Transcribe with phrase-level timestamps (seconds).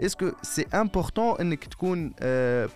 [0.00, 2.12] est-ce que c'est important انك تكون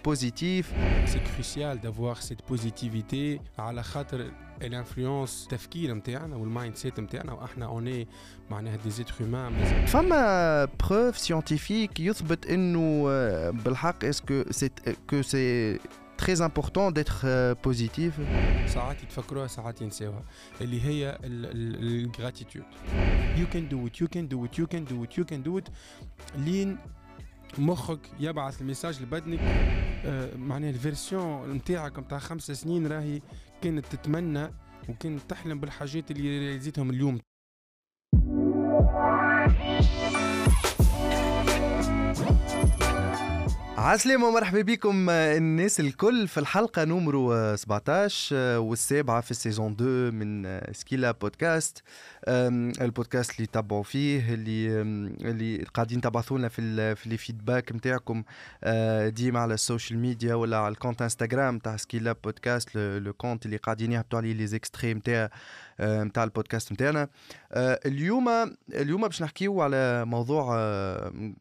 [0.05, 0.73] positive
[1.05, 4.31] c'est crucial d'avoir cette positivité على خاطر
[4.63, 8.09] ال influence التفكير نتاعنا وال mindset نتاعنا وإحنا اوني
[8.51, 13.05] معناها des êtres humains فما preuve scientifique يثبت انه
[13.51, 14.71] بالحق est-ce que c'est
[15.11, 15.79] que c'est
[16.17, 18.13] très important d'être euh, positif?
[18.67, 20.23] ساعات يتفكروها ساعات ينساوها
[20.61, 22.65] اللي هي ال gratitude
[23.37, 25.59] you can do it you can do it you can do it you can do
[25.59, 25.69] it
[26.37, 26.79] لين
[27.61, 33.21] مخك يبعث ال message لبدنك آه معناها ال version نتاعك نتاع خمس سنين راهي
[33.63, 34.49] كانت تتمنى
[34.89, 37.21] وكانت تحلم بالحاجات اللي réaliseيتهم اليوم.
[43.85, 50.61] عسلامة ومرحبا بكم الناس الكل في الحلقة numéro 17 والسابعة في ال season 2 من
[50.73, 51.83] سكيلا بودكاست.
[52.29, 54.83] البودكاست اللي تبعوا فيه اللي
[55.31, 58.23] اللي قاعدين تبعثونا في في ال feedback نتاعكم
[59.07, 63.47] ديما على ال social media ولا على ال compte Instagram تاع سكيلا Podcast le compte
[63.47, 65.31] اللي قاعدين يهبطوا عليه les extraits نتاع
[65.81, 67.09] نتاع البودكاست نتاعنا
[67.57, 68.29] اليوم
[68.75, 70.57] اليوم باش نحكيو على موضوع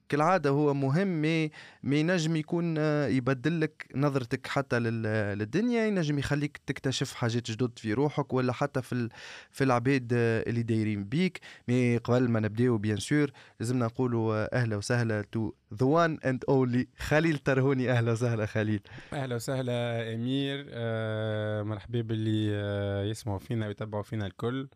[0.10, 1.52] كالعادة هو مهم مي
[1.84, 8.34] مي ينجم يكون يبدل لك نظرتك حتى للدنيا ينجم يخليك تكتشف حاجات جدد في روحك
[8.34, 9.10] ولا حتى في
[9.52, 11.40] في العباد اللي دايرين بيك.
[11.68, 16.88] mais قبل ما نبداو bien sûr لازمنا نقولوا أهلا وسهلا to the one and only
[16.98, 17.92] خليل ترهوني.
[17.92, 18.82] أهلا وسهلا خليل.
[19.14, 20.66] أهلا وسهلا أمير.
[20.70, 24.68] آه مرحبا باللي آه يسمعوا فينا ويتبعوا فينا الكل.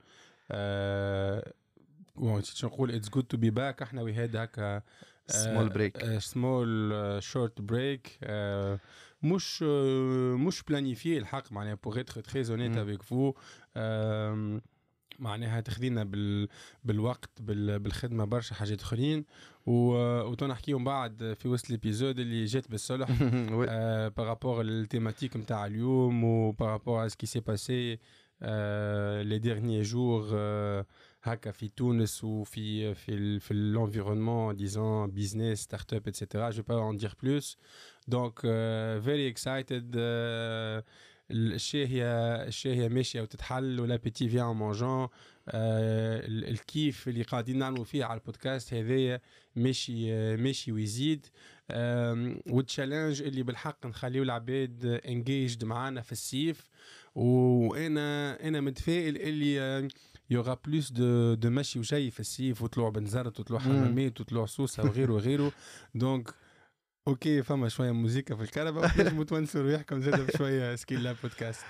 [0.51, 1.53] آه
[2.63, 4.81] نقول it's good to be back إحنا we had هكا
[5.27, 8.19] small break small short break
[9.23, 11.51] مش مش planifié الحق.
[11.51, 13.33] معناها pour être très honnête avec vous
[15.19, 16.47] معناها تخدينا بال...
[16.83, 17.79] بالوقت بال...
[17.79, 19.25] بالخدمة برشا حاجات أخرين.
[19.65, 20.47] و...
[20.47, 23.09] نحكيهم بعد في وسط ال épisode اللي جات بالصلح.
[23.69, 27.99] آه par rapport ال thématique نتاع اليوم و par rapport ce qui s'est passé
[29.21, 30.37] les derniers jours
[31.23, 36.93] هكا في تونس وفي في في l'environnement disons business startup etc je vais pas en
[36.93, 37.57] dire plus.
[38.07, 39.25] Donc uh, very
[41.31, 41.87] الاشياء
[42.65, 45.07] هي ماشية وتتحل وال appétit vient en mangeant
[45.49, 49.21] الكيف اللي قاعدين نعملوا فيه على البودكاست هذايا
[49.55, 51.27] ماشي ماشي ويزيد.
[52.49, 56.63] وال challenge اللي بالحق نخليو العباد engaged معانا في السيف.
[57.15, 59.87] وأنا أنا متفائل اللي
[60.29, 64.45] il y aura plus de de مشي وجاي في السيف وطلوع بنزرت وطلوع حمامات وطلوع
[64.45, 65.51] سوسة وغيره وغيره.
[65.95, 66.33] donc
[67.07, 71.61] OK فما شوية موسيقى في الكهرباء ونجموا تونسوا ريحكم زاد بشويه Skill Lab Podcast.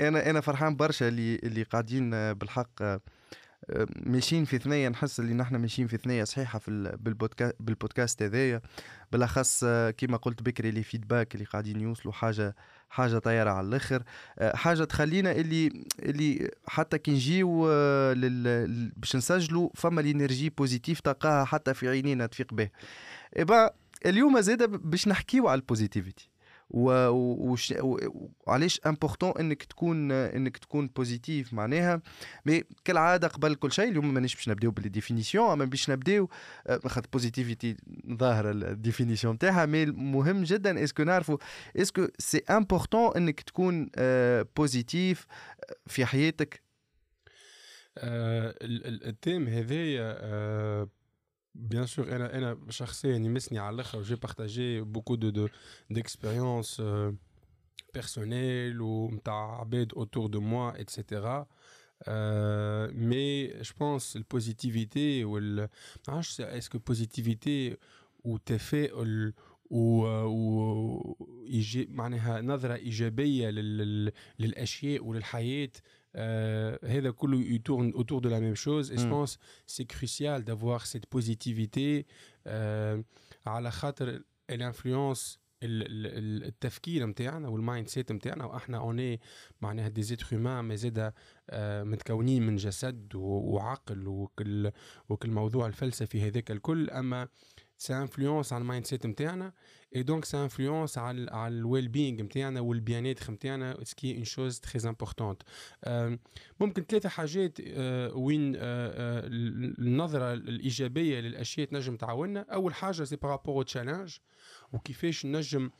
[0.00, 2.82] أنا أنا فرحان برشا اللي اللي قاعدين بالحق
[3.96, 8.22] ماشيين في ثنية نحس اللي نحن ماشيين في ثنية صحيحة في بال podcast بال podcast
[8.22, 8.60] هذايا.
[9.12, 9.64] بالأخص
[9.96, 12.56] كما قلت بكري les feedbacks اللي قاعدين يوصلوا حاجة
[12.88, 14.02] حاجة طايرة على الآخر.
[14.40, 17.66] حاجة تخلينا اللي اللي حتى كي نجيو.
[18.96, 22.68] باش نسجلوا فما ال énergie positive تلقاها حتى في عينينا تفيق به.
[23.36, 23.70] إيه ben
[24.06, 26.28] اليوم زاد باش نحكيو على ال positivité.
[28.46, 32.02] وعلاش important إنك تكون إنك تكون positif معناها.
[32.46, 36.28] mais كالعادة قبل كل شيء اليوم مانيش باش نبداو بال définition أما باش نبداو
[36.86, 37.76] خاطر positivité
[38.12, 41.38] ظاهرة ال définition تاعها mais مهم جدا est-ce que نعرفوا
[41.76, 43.90] est-ce que c'est important إنك تكون
[44.56, 45.26] positif
[45.86, 46.62] في حياتك؟
[47.98, 50.18] ال thème هذايا
[51.54, 55.48] Bien sûr, أنا أنا شخصيا يمسني على الآخر j'ai partagé beaucoup de de
[55.90, 56.82] d'expériences
[57.94, 61.46] personnelles ومتاع عباد autour de moi et cetera
[62.92, 65.56] mais je pense ال positivité وال
[66.08, 67.76] ما عرفتش est-ce que positivité
[68.24, 69.32] وتفاؤل
[69.70, 71.16] و, و...
[71.46, 74.12] يجي معناها نظرة إيجابية لل...
[74.38, 75.04] للأشياء
[76.16, 78.92] Euh, il tourne autour de la même chose.
[78.92, 79.10] Et je mm.
[79.10, 82.06] pense c'est crucial d'avoir cette positivité.
[83.46, 89.20] على خاطر ال influence التفكير نتاعنا وال mindset نتاعنا وإحنا on est
[89.60, 91.12] معناها des êtres humains ما زاد
[91.84, 94.70] متكونين من جسد وعقل وكل
[95.08, 97.28] وكل موضوع الفلسفي هذاك الكل اما
[97.78, 99.52] ça influence على ال mindset نتاعنا
[99.96, 104.20] et donc ça influence على على ال well-being نتاعنا وال bien-être نتاعنا ce qui est
[104.20, 105.42] une chose très importante
[106.60, 107.64] ممكن ثلاثة حاجات uh,
[108.16, 108.60] وين uh, uh,
[109.78, 112.40] النظرة الإيجابية للأشياء تنجم تعاوننا.
[112.40, 114.16] أول حاجة c'est par rapport challenge
[114.72, 115.70] وكيفاش نجم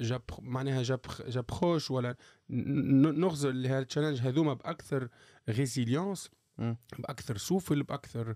[0.00, 2.16] j'app معناها j'app j'approche ولا
[2.50, 5.08] نغزر ال challenges هذوما بأكثر
[5.48, 6.30] résilience
[6.98, 8.34] بأكثر سوفل بأكثر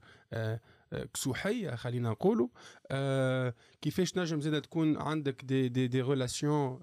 [1.14, 2.48] كسوحية خلينا نقولوا.
[2.90, 6.80] آه كيفاش نجم زاد تكون عندك des des des relations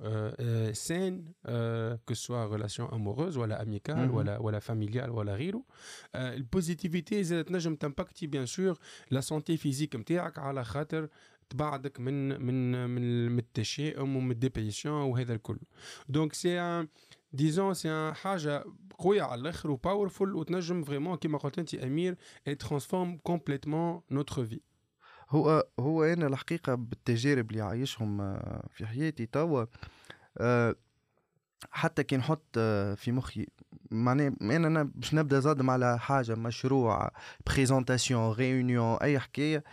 [0.74, 1.33] saines
[2.06, 5.63] que ce soit relation amoureuse ولا amicale ولا ولا familiale ولا غيره.
[6.15, 8.80] آه ال positivité زاد تنجم تimpacti bien sûr
[9.12, 11.09] la santé physique نتاعك على خاطر
[11.50, 12.89] تبعدك من من
[13.29, 15.59] من التشاؤم ومن ال dépression وهذا الكل.
[16.09, 16.88] دونك سي
[17.34, 18.64] ديزون سي حاجة
[18.98, 22.18] قويه على الآخر وباورفول وتنجم فريمون كيما قلت انت امير
[22.48, 24.60] اي ترانسفورم كومبليتمون نوتر في
[25.30, 29.66] هو هو أنا الحقيقة بالتجارب اللي عايشهم آه، في حياتي توا
[30.38, 30.76] آه،
[31.72, 33.48] حتى كي نحط آه، في مخي
[33.92, 37.12] معناها أنا باش نبدأ زادم على حاجة مشروع
[37.48, 39.64] بريزونتاسيون ريونيون أي حكاية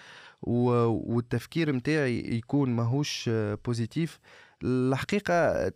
[0.42, 3.30] والتفكير متاعي يكون ماهوش
[3.64, 4.20] positif
[4.64, 5.70] الحقيقة 99%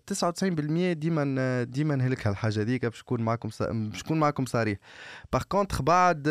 [0.92, 4.78] ديما ديما نهلكها الحاجة هذيك باش نكون معكم باش نكون معكم صريح.
[5.32, 6.22] par contre بعد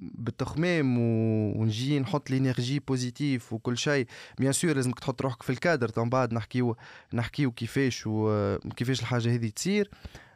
[0.00, 4.06] بالتخمام ونجي نحط l'énergie positive وكل شيء
[4.38, 5.90] bien sûr لازمك تحط روحك في الكادر.
[5.96, 6.76] من بعد نحكيو
[7.12, 9.90] نحكيو كيفاش وكيفاش الحاجة هذه تصير.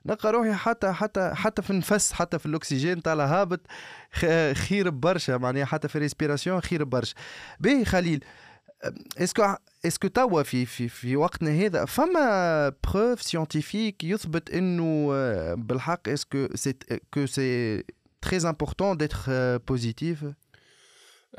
[0.06, 3.60] نلقى روحي حتى حتى حتى في النفس حتى في الأكسجين طالع هابط
[4.54, 7.14] خير برشا معناها حتى في ال respiration خير برشا
[7.60, 8.24] باهي خليل.
[9.17, 9.43] اسكو
[9.85, 15.07] اسكو توا في في في وقتنا هذا فما بروف سيانتيفيك يثبت انه
[15.55, 16.73] بالحق اسكو سي
[17.13, 17.83] كو سي
[18.21, 20.25] تري امبورطون ديتر بوزيتيف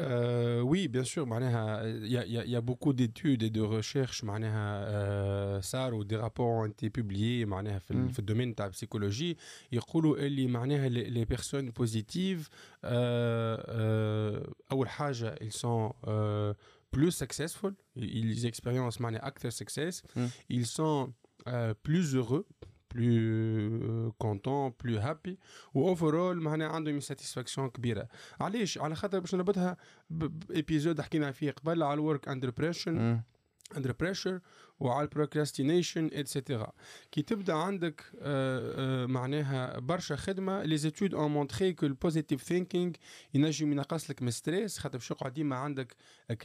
[0.00, 5.62] Euh, oui, bien sûr, il y, y, y, a beaucoup d'études et de recherches euh,
[5.62, 9.36] ça, ou des rapports ont été publiés dans le domaine de la psychologie.
[9.70, 12.48] Ils disent les, les personnes positives,
[12.84, 14.40] euh, euh,
[15.40, 16.54] ils sont euh,
[16.90, 20.26] plus successful, ils expérimentent active success, mm.
[20.48, 21.12] ils sont
[21.48, 22.46] euh, plus heureux
[22.94, 25.38] بلو كونتون بلو هابي
[25.74, 28.08] واوفرول معناها عندهم ساتيسفاكسيون كبيره
[28.40, 29.76] علاش على خاطر باش نربطها
[30.10, 33.20] بابيزود حكينا فيه قبل على الورك اندر بريشر
[33.77, 34.39] اندر بريشر
[34.79, 36.71] وعلى البروكراستينيشن اتسيتيرا
[37.11, 42.91] كي تبدأ عندك آه، آه، معناها برشا خدمة لي زيتود اون مونتري كو البوزيتيف ثينكينغ
[43.33, 45.95] ينجم ينقص لك من stress خاطر باش يقعد ديما عندك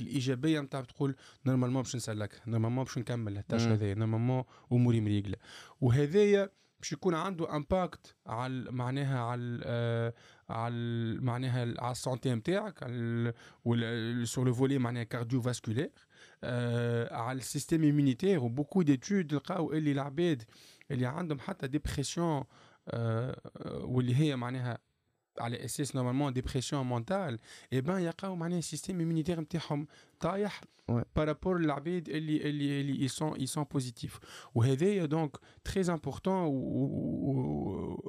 [0.00, 1.16] الايجابيه نتاع تقول
[1.46, 5.36] normalement باش نسلك normalement باش نكمل ال tâche هذايا normalement أموري مريقلة.
[5.80, 6.50] وهذايا
[6.84, 10.14] باش يكون عنده impact على معناها على آه
[10.48, 10.74] على
[11.20, 12.78] معناها على ال santé نتاعك
[14.24, 15.90] sur le volet معناها cardio-vasculaire
[17.10, 20.42] على ال système immunitaire و beaucoup d'études لقاو اللي العباد
[20.90, 22.44] اللي عندهم حتى dépression
[22.88, 23.40] آه
[23.84, 24.78] واللي هي معناها
[25.40, 27.38] على أساس normalement dépression mentale
[27.72, 29.86] eh ben يلقاو معناها ال système immunitaire نتاعهم
[30.20, 30.60] طايح
[31.16, 34.18] par rapport للعباد اللي اللي اللي ils sont ils sont positifs
[34.54, 36.44] وهذايا donc très important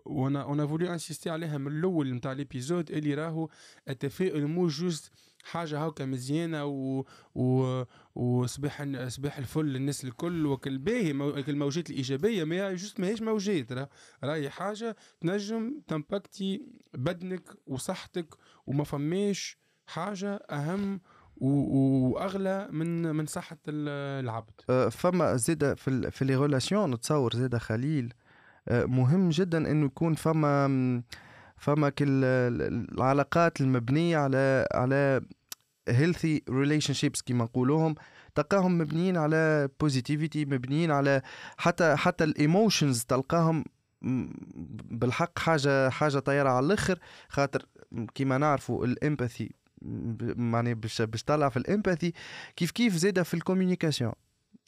[0.05, 3.49] وأنا on voulait insister عليها من الأول نتاع l'épisode اللي راهو
[3.89, 5.12] التفاؤل مو juste
[5.45, 7.03] حاجة هاكا مزيانة و...
[7.36, 7.83] و...
[8.15, 11.30] وصباح صباح الفل للناس الكل وكل باهي مو...
[11.30, 13.89] الموجات الإيجابية ما juste ماهيش موجات راه
[14.24, 18.36] راهي حاجة تنجم تimpacti بدنك وصحتك
[18.68, 19.57] وما فماش
[19.88, 21.01] حاجة أهم
[21.38, 24.53] وأغلى من من صحة العبد.
[24.69, 28.13] أه، فما زيد في في les relations نتصور زيد خليل
[28.68, 30.68] أه، مهم جدا إنه يكون فما
[31.65, 35.21] فما العلاقات المبنية على على
[35.88, 37.95] healthy relationships كيما نقولوهم
[38.35, 41.21] تلقاهم مبنيين على positivité مبنيين على
[41.57, 43.63] حتى حتى ال emotions تلقاهم
[44.92, 46.99] بالحق حاجة حاجة طياره على الآخر.
[47.30, 47.66] خاطر
[48.16, 49.52] كيما نعرفوا ال empathie
[50.37, 52.14] معني باش باش طلع في ال empathie
[52.56, 54.14] كيف كيف زاده في ال communication.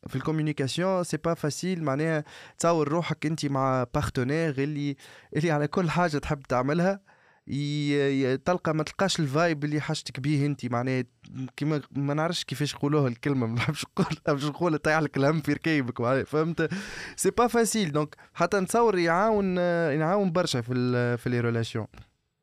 [0.07, 2.23] في ال communication c'est pas facile معناها
[2.57, 4.95] تصور روحك انت مع partenaire اللي
[5.35, 7.01] اللي على كل حاجة تحب تعملها.
[8.45, 11.03] تلقى ما تلقاش ال vibe اللي حاجتك به انت معناها
[11.57, 15.53] كيما ما نعرفش كيفاش نقولوها الكلمة ما نحبش نقول باش نقول طيح لك الهم في
[15.53, 16.69] ركيبك فهمت؟
[17.15, 21.87] c'est pas facile donc حتى نتصور يعاون يعاون برشا في في les relations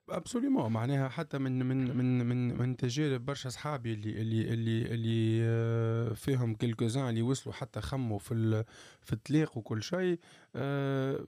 [0.09, 5.41] absolument معناها حتى من من من من من تجارب برشا اصحابي اللي اللي اللي اللي
[5.43, 8.65] آه، فيهم quelques-uns اللي وصلوا حتى خموا في
[9.03, 10.19] في الطلاق وكل شيء
[10.57, 11.27] أه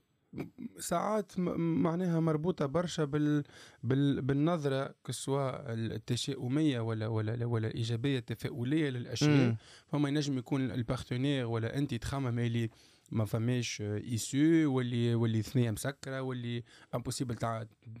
[0.79, 3.43] ساعات معناها مربوطة برشا بال,
[3.83, 9.55] بال بالنظرة que ce soit التشاؤمية ولا ولا ولا الايجابيه التفاؤلية للأشياء.
[9.87, 12.69] فما ينجم يكون البارتنير ولا انت تخمم اللي
[13.11, 16.63] ما فماش إيسو واللي واللي ثنيه مسكرة واللي
[16.95, 17.35] امبوسيبل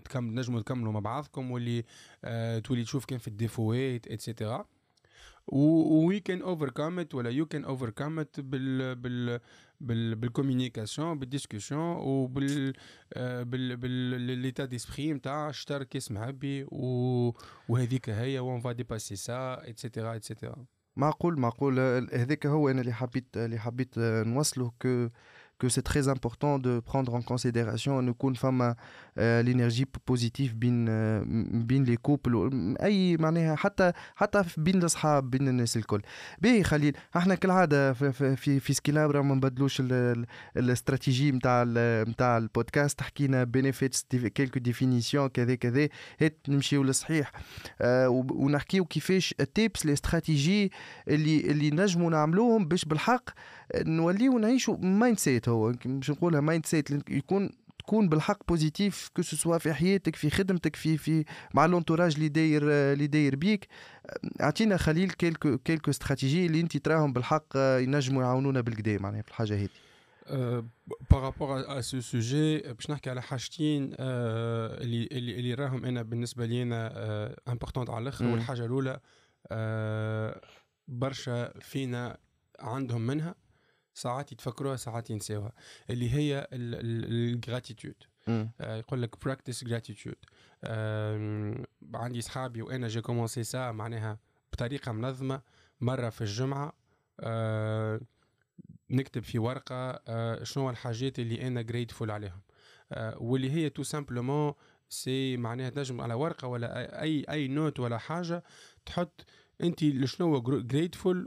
[0.05, 1.83] تكمل نجموا تكملوا مع بعضكم واللي
[2.23, 4.65] آه تولي تشوف كان في الديفوات اتسيتيرا
[5.47, 9.39] وي كان اوفركم ات ولا يو كان اوفركم ات بال بال
[9.81, 12.73] بال بالكوميونيكاسيون بالديسكسيون وبال
[13.15, 16.65] بال بالليتا ديسبري نتاع شتر كيس معبي
[17.69, 20.65] وهذيك هي و on va dépasser ça et cetera et cetera
[20.97, 21.79] معقول معقول
[22.13, 27.21] هذاك هو أنا اللي حبيت اللي حبيت نوصله que c'est très important de prendre en
[27.21, 28.01] considération.
[28.01, 28.75] نكون فما
[29.17, 30.85] l'énergie positive بين
[31.65, 36.01] بين les couples اي معناها حتى حتى بين الاصحاب بين الناس الكل
[36.41, 39.81] باهي خليل إحنا كالعاده في في, في سكيلابرا ما نبدلوش
[40.57, 41.63] الاستراتيجي نتاع
[42.07, 45.87] نتاع البودكاست حكينا benefits quelques définitions كذا كذا
[46.21, 47.31] هات نمشيو للصحيح
[48.11, 50.71] ونحكيو كيفاش ال tips les stratégies
[51.07, 53.29] اللي اللي نجموا نعملوهم باش بالحق
[53.75, 57.49] نوليو نعيشوا mindset هو باش نقولها mindset يكون
[57.79, 62.29] تكون بالحق positif que ce soit في حياتك في خدمتك في في مع l'entourage اللي
[62.29, 63.67] داير اللي داير بيك.
[64.41, 69.55] أعطينا خليل quelques quelques stratégies اللي أنت تراهم بالحق ينجموا يعاونونا بالكدا معناها في الحاجة
[69.55, 69.69] هذه.
[71.11, 76.45] par rapport à ce sujet باش نحكي على حاجتين اللي اللي اللي راهم أنا بالنسبة
[76.45, 78.25] لي أنا importantes على الأخر.
[78.25, 78.99] والحاجة الأولى
[80.87, 82.17] برشا فينا
[82.59, 83.35] عندهم منها.
[83.97, 85.51] ساعات يتفكروها ساعات ينساوها.
[85.89, 87.95] اللي هي ال gratitude
[88.27, 90.15] آه يقول لك practice gratitude
[91.93, 94.19] عندي صحابي وأنا j'ai commencé ça معناها
[94.53, 95.41] بطريقة منظمة.
[95.81, 96.73] مرة في الجمعة
[97.19, 98.01] آه
[98.89, 102.41] نكتب في ورقة آه شنو الحاجات اللي أنا grateful عليهم.
[102.91, 104.53] آه واللي هي tout simplement
[104.89, 108.43] c'est معناها تنجم على ورقة ولا ee note ولا حاجة
[108.85, 109.25] تحط
[109.63, 111.25] انت لشنو grateful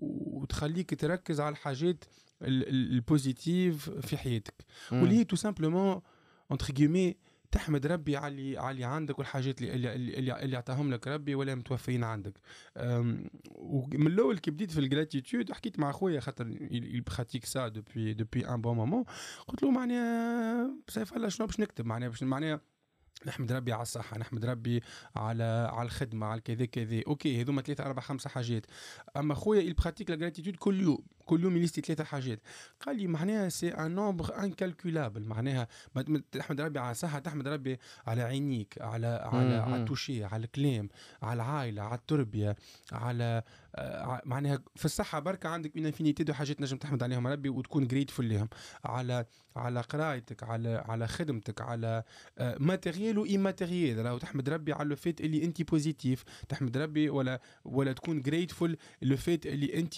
[0.00, 2.04] وتخليك تركز على الحاجات
[2.42, 4.64] ال positives في حياتك.
[4.92, 6.00] واللي هي tout simplement
[6.50, 7.16] entre كيما
[7.52, 11.34] تحمد ربي على اللي على اللي عندك والحاجات اللي اللي, اللي, اللي عطاهم لك ربي
[11.34, 12.40] ولا متوفرين عندك.
[13.46, 16.44] ومن الأول كي بديت في ال gratitude حكيت مع خويا خاطر
[17.06, 19.04] pratique ça depuis depuis un bon moment
[19.48, 22.60] قلت له معناها سيف الله شنو باش نكتب معناها باش معناها
[23.26, 24.82] نحمد ربي على الصحة نحمد ربي
[25.16, 27.02] على على الخدمة على كذا كذا.
[27.06, 28.66] okay هذوما ثلاثة أربعة خمسة حاجات.
[29.16, 31.02] أما خويا يpratique la gratitude كل يوم.
[31.26, 32.40] كل يوم يlister ثلاثة حاجات.
[32.80, 35.68] قال لي معناها c'est un nombre incalculable معناها
[36.32, 40.88] تحمد ربي على الصحة تحمد ربي على عينيك على على على ال toucher على الكلام
[41.22, 42.56] على العائلة على التربية
[42.92, 43.42] على
[44.24, 48.28] معناها في الصحة بركة عندك une infinité de حاجات نجم تحمد عليهم ربي وتكون grateful
[48.28, 48.48] لهم.
[48.84, 52.02] على على قرايتك على على خدمتك على
[52.58, 57.40] matériel و immatériel راهو تحمد ربي على le fait اللي انت positif تحمد ربي ولا
[57.64, 59.94] ولا تكون grateful le fait اللي انت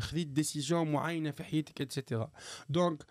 [0.00, 2.30] خذيت decision معينة في حياتك et cetera
[2.68, 3.04] donc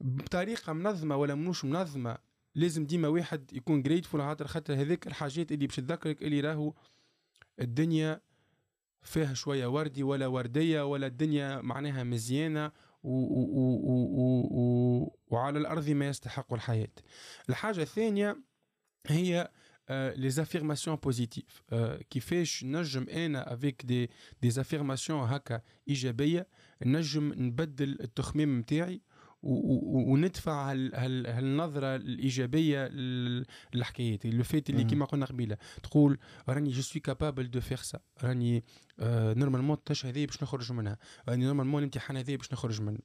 [0.00, 2.18] بطريقة منظمة ولا منوش منظمة
[2.54, 6.74] لازم ديما واحد يكون grateful خاطر خاطر هذيك الحاجات اللي باش تذكرك اللي راهو
[7.60, 8.20] الدنيا
[9.02, 15.58] فيها شوية وردي ولا وردية ولا الدنيا معناها مزيانة و و و و و وعلى
[15.58, 16.92] الأرض ما يستحق الحياة.
[17.48, 18.36] الحاجة الثانية
[19.06, 19.50] هي
[19.90, 21.62] les affirmations positives
[22.10, 24.10] كيفاش نجم أنا avec des
[24.42, 26.48] des affirmations هكا ايجابيه
[26.86, 29.00] نجم نبدل التخميم نتاعي
[29.46, 37.50] وندفع هالنظره الايجابيه للحكايات le fait اللي كيما قلنا قبيله تقول راني je suis capable
[37.50, 38.64] de faire ça راني
[39.00, 40.98] normalement ال tâche هذه باش نخرج منها
[41.28, 42.98] راني normalement الامتحان هذه باش نخرج منه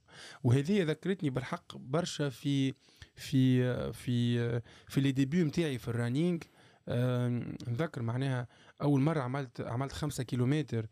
[0.43, 2.73] وهذه ذكرتني بالحق برشا في
[3.15, 6.43] في في في les débuts نتاعي في ال running
[7.67, 8.47] نذكر معناها
[8.81, 10.85] أول مرة عملت عملت خمسة كيلومتر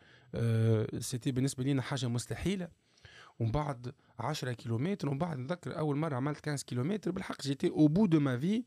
[1.00, 2.68] c'était بالنسبة لينا حاجة مستحيلة.
[3.39, 7.88] ومن بعد 10 كيلومتر ومن بعد نذكر أول مرة عملت 15 كيلومتر بالحق j'étais au
[7.88, 8.63] bout de ma vie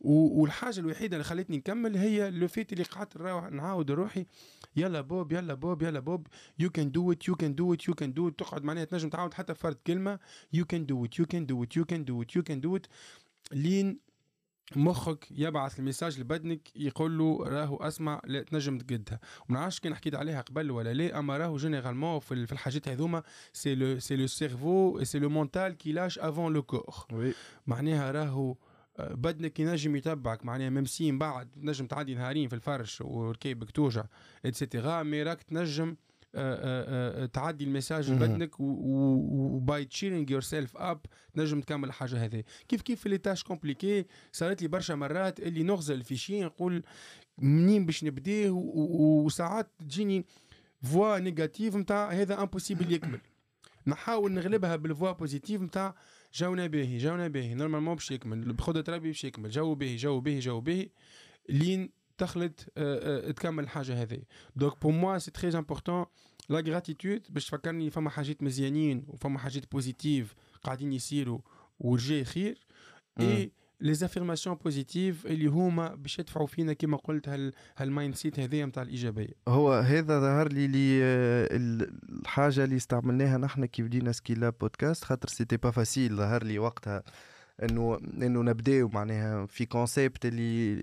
[0.00, 3.16] والحاجة الوحيدة اللي خلتني نكمل هي le fait اللي قعدت
[3.52, 4.26] نعاود روحي.
[4.76, 6.26] يلا بوب يلا بوب يلا بوب.
[6.58, 9.08] you can do it you can do it you can do it تقعد معناها تنجم
[9.08, 10.18] تعاود حتى فرد كلمة.
[10.52, 12.76] you can do it you can do it you can do it you can do
[12.76, 12.86] it
[13.52, 13.98] لين
[14.76, 19.94] مخك يبعث ال message لبدنك يقول له راهو أسمع لا تنجم تقدها وما نعرفش كان
[19.94, 24.26] حكيت عليها قبل ولا لا أما راهو généralement في الحاجات هذوما c'est le c'est le
[24.26, 27.32] cerveau c'est le mental qui lâche avant le corps
[27.66, 28.56] معناها راهو
[28.98, 34.04] بدنك ينجم يتبعك معناها même si من بعد تنجم تعدي نهارين في الفرش وركيبك توجع
[34.44, 35.96] et cetera mais راك تنجم
[37.32, 41.00] تعدي ال message لبدنك و by cheering yourself up
[41.34, 42.44] تنجم تكمل الحاجة هذه.
[42.68, 46.82] كيف كيف في les tâches compliquées صارت لي برشا مرات اللي نغزر ال fichier نقول
[47.38, 50.24] منين باش نبداه وساعات تجيني
[50.82, 53.20] voix négative نتاع هذا impossible يكمل.
[53.86, 55.94] نحاول نغلبها بال voix positive نتاع
[56.34, 57.54] جونا باهي جونا باهي.
[57.54, 58.52] normalement باش يكمل.
[58.52, 59.50] بقدرة ربي باش يكمل.
[59.50, 60.88] جو باهي جو باهي جو باهي.
[61.48, 64.22] لين تخلط آه، آه، تكمل الحاجة هذه.
[64.56, 66.04] donc pour moi c'est très important
[66.48, 71.38] la gratitude باش تفكرني فما حاجات مزيانين وفما حاجات positives قاعدين يصيروا
[71.78, 72.66] والجاي خير.
[73.20, 78.66] et les affirmations positives اللي هما باش يدفعوا فينا كما قلت هال هال mindset هذايا
[78.66, 84.50] نتاع الايجابيه هو هذا ظهر لي لي آه، الحاجة اللي استعملناها نحن كي بدينا سكيلا
[84.50, 87.02] بودكاست خاطر c'était pas facile ظهر لي وقتها.
[87.62, 90.82] انه إنه نبداو معناها في concept اللي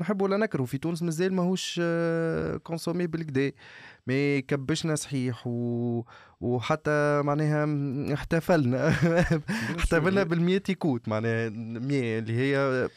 [0.00, 1.80] نحب ولا نكره في تونس مازال ماهوش
[2.62, 3.52] consommé بالكدا
[4.08, 6.02] مي كبشنا صحيح و...
[6.40, 7.66] وحتى معناها
[8.14, 8.88] احتفلنا.
[9.78, 11.48] احتفلنا بالمية écoute معناها.
[11.78, 12.88] مية اللي هي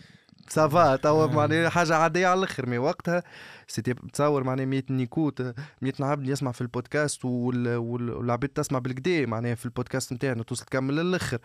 [0.47, 2.69] ça va توا معناها حاجة عادية على الآخر.
[2.69, 3.23] mais وقتها
[3.67, 5.41] c'était تصور معناها 100 نيكوت
[5.81, 10.43] 100 عبد يسمع في البودكاست والعباد تسمع بالكدا معناها في البودكاست نتاعنا.
[10.43, 11.37] توصل تكمل للآخر.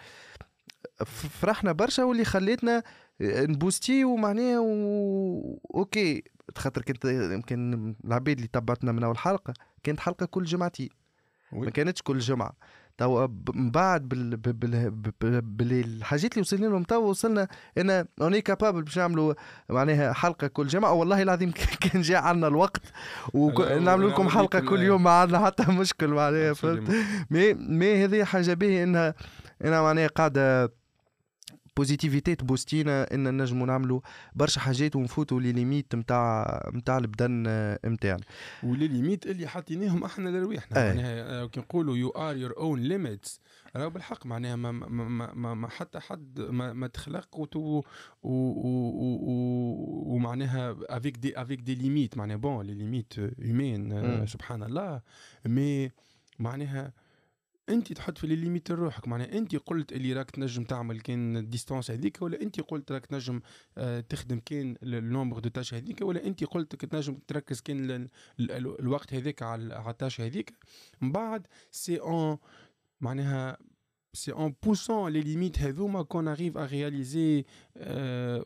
[1.04, 2.82] فرحنا برشا واللي خليتنا
[3.20, 5.60] نبوستي ومعناها و...
[5.74, 6.24] OK
[6.56, 10.88] خاطر كنت يمكن العباد اللي تبعتنا من أول حلقة كانت حلقة كل جمعتين
[11.52, 12.52] ما كانتش كل جمعة.
[12.98, 14.36] توا من بعد بال...
[14.36, 14.90] بال...
[15.20, 15.40] بال...
[15.40, 19.34] بالحاجات اللي وصلنا لهم توا وصلنا أنا on est capables باش نعملوا
[19.68, 20.92] معناها حلقة كل جمعة.
[20.92, 21.52] والله العظيم
[21.92, 22.82] كان جاء عنا الوقت
[23.34, 26.54] ونعمل لكم حلقة كل يوم ما عندنا حتى مشكل معناها
[27.30, 29.14] مي مي هذه حاجة باهية إنها
[29.64, 30.72] أنا معناها قاعدة
[31.76, 34.00] positivité تبوستينا إن نجموا نعملوا
[34.34, 37.42] برشا حاجات ونفوتوا les limites نتاع نتاع البدن
[37.86, 38.22] نتاعنا
[38.62, 40.94] و les limites اللي حاطيناهم أحنا لرواحنا أي.
[40.94, 43.40] معناها كي نقولوا you are your own limits
[43.76, 47.48] راهو بالحق معناها ما, ما, ما, ما حتى حد ما, ما تخلق
[50.12, 55.00] ومعناها avec des avec des limites معناها bon les limites humaines سبحان الله.
[55.46, 55.90] mais
[56.38, 56.92] معناها
[57.68, 61.90] انت تحط في limites روحك معناها انت قلت اللي راك تنجم تعمل كان ال distance
[61.90, 63.40] هذيك ولا انت قلت راك تنجم
[63.78, 68.08] آه، تخدم كان ال nombre de tâches هذيك ولا انت قلت تنجم تركز كان
[68.40, 70.52] الوقت هذاك على ال tâche هذيك.
[71.00, 72.38] من بعد c'est en
[73.00, 73.58] معناها
[74.14, 77.44] c'est en poussant les limites هذوما qu'on arrive à réaliser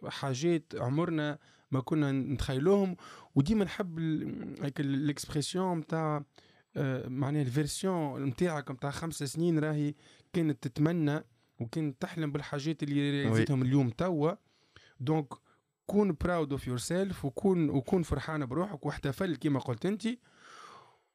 [0.08, 1.38] حاجات عمرنا
[1.70, 2.96] ما كنا نتخيلوهم.
[3.34, 3.98] وديما نحب
[4.78, 6.24] ال expression نتاع آه،
[7.06, 9.94] معناها ال version نتاعك نتاع خمس سنين راهي
[10.32, 11.24] كانت تتمنى
[11.60, 14.32] وكانت تحلم بالحاجات اللي رياليزيتهم اليوم توا.
[15.00, 15.26] donc
[15.86, 20.08] كون proud of yourself وكون وكون فرحان بروحك واحتفل كما قلت انت.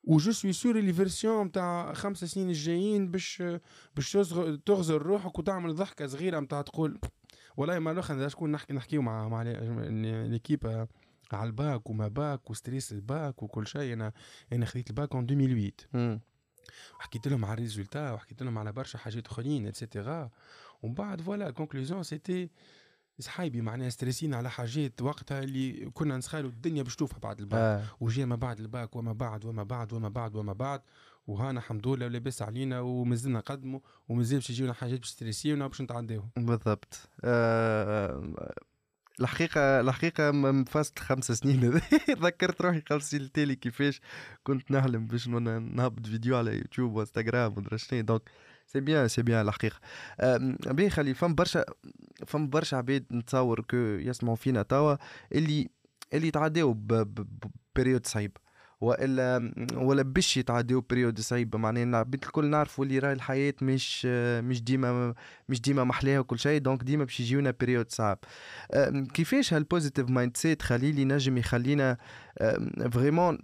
[0.03, 3.43] و je suis sûr اللي version نتاع خمس سنين الجايين باش
[3.95, 4.11] باش
[4.65, 6.99] تغزر روحك وتعمل ضحكة صغيرة نتاع تقول
[7.57, 9.41] والله ما نخ شكون نحكي نحكيو مع مع
[10.27, 10.87] l'équipe
[11.33, 13.93] على الباك وما bac و stress ال bac وكل شيء.
[13.93, 14.13] أنا
[14.53, 16.21] أنا خذيت ال bac en 2008
[16.99, 20.29] وحكيت لهم على ال résultat وحكيت لهم على برشا حاجات أخرين et cetera
[20.83, 22.49] ومن بعد voilà conclusion c'était
[23.19, 27.59] صحايبي معناها ستريسين على حاجات وقتها اللي كنا نسخالوا الدنيا باش توفى بعد الباك.
[27.59, 27.83] آه.
[27.99, 30.81] وجي ما بعد الباك وما بعد وما بعد وما بعد وما بعد.
[31.27, 36.29] وهانا الحمد لله لاباس علينا ومازلنا نقدموا ومازال باش يجيونا حاجات باش ستريسيونا باش نتعداوهم
[36.37, 37.09] بالضبط.
[37.23, 38.53] آه
[39.21, 41.81] الحقيقة الحقيقة من فاست خمس سنين.
[42.23, 44.01] ذكرت روحي خمس سنين التالي كيفاش
[44.43, 48.01] كنت نحلم باش نهبط فيديو على يوتيوب وإنستغرام ودرا شنو.
[48.01, 48.21] donc
[48.67, 49.79] c'est bien c'est bien الحقيقة.
[50.65, 51.65] باهي خلي فم برشا
[52.27, 54.95] فم برشا عباد نتصور كو يسمعوا فينا توا
[55.31, 55.69] اللي
[56.13, 58.37] اللي تعداو ب période صعيب
[58.81, 64.05] وإلا ولا باش يتعداو période صعيبه معناها الكل نعرفوا اللي راهي الحياة مش
[64.41, 65.13] مش ديما
[65.49, 68.19] مش ديما محلاها وكل شيء donc ديما باش يجيونا périodes صعب.
[69.13, 71.97] كيفاش هال positive mindset خليلي نجم يخلينا
[72.91, 73.37] vraiment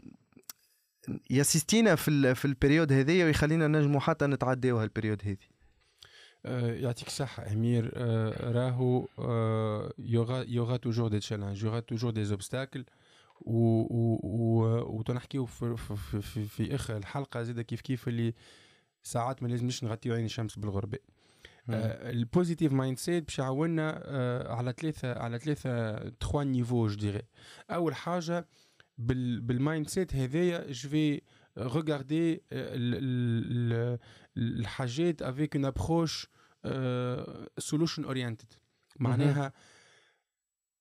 [1.29, 5.37] ياسيستينا في في ال période هذيا ويخلينا نجموا حتى نتعداو هال période هذه
[6.81, 7.91] يعطيك الصحة أمير.
[8.55, 9.07] راهو
[9.99, 12.85] يوغا يوغا توجور دي تشالنج يوغا توجور دي زوبستاكل
[13.45, 18.33] وتنحكيو في, في, في, في آخر الحلقة زيد كيف كيف اللي
[19.03, 20.97] ساعات ما لازمش نغطيو عين الشمس بالغربة.
[21.69, 27.19] آه ال positive mindset باش يعاوننا آه على ثلاثة على ثلاثة trois niveaux je
[27.69, 28.47] أول حاجة
[28.97, 31.21] بال بال mindset هذايا je vais
[31.57, 32.43] regarder
[34.37, 36.27] الحاجات avec une approche
[37.57, 38.53] solution oriented
[38.99, 39.53] معناها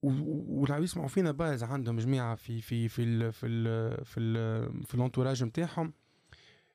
[0.02, 4.94] والعباد يسمعوا فينا باز عندهم جماعة في في في ال في ال في ال في
[4.94, 5.92] ال entourage نتاعهم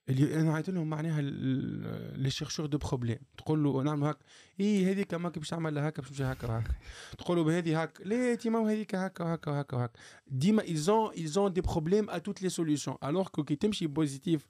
[0.09, 4.19] اللي أنا عيط لهم معناها les chercheurs de problèmes تقول له نعمل هكا
[4.59, 6.71] اي هذيك ماك باش تعمل هكا باش هكا وهكا.
[7.17, 9.99] تقول له بهذه هكا لا تي ما هذيك هكا وهكا وهكا وهكا.
[10.27, 13.87] ديما ils ont ils ont des problèmes à toutes les solutions alors que كي تمشي
[13.87, 14.45] positive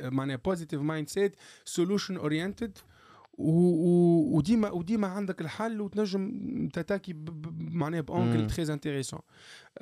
[0.00, 2.78] معناها positive mindset solution oriented
[3.38, 7.14] وديما وديما عندك الحل وتنجم تتاكي
[7.58, 9.20] معناها ب angle très intéressant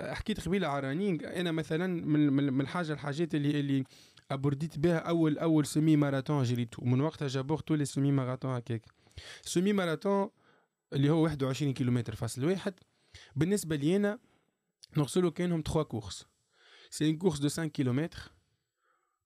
[0.01, 3.85] حكيت قبيلة على running أنا مثلا من, من الحاجة الحاجات اللي اللي
[4.31, 6.83] أبرديت بها أول أول semi-marathon جريته.
[6.83, 8.83] ومن وقتها جابوه tous les semi-marathons هكاك.
[9.43, 10.29] semi-marathon
[10.93, 12.75] اللي هو 21 كيلومتر فاصل واحد.
[13.37, 14.19] بالنسبة لي أنا
[14.97, 16.27] نقسمو كأنهم 3 كورس
[16.91, 18.35] سي une course de 5 km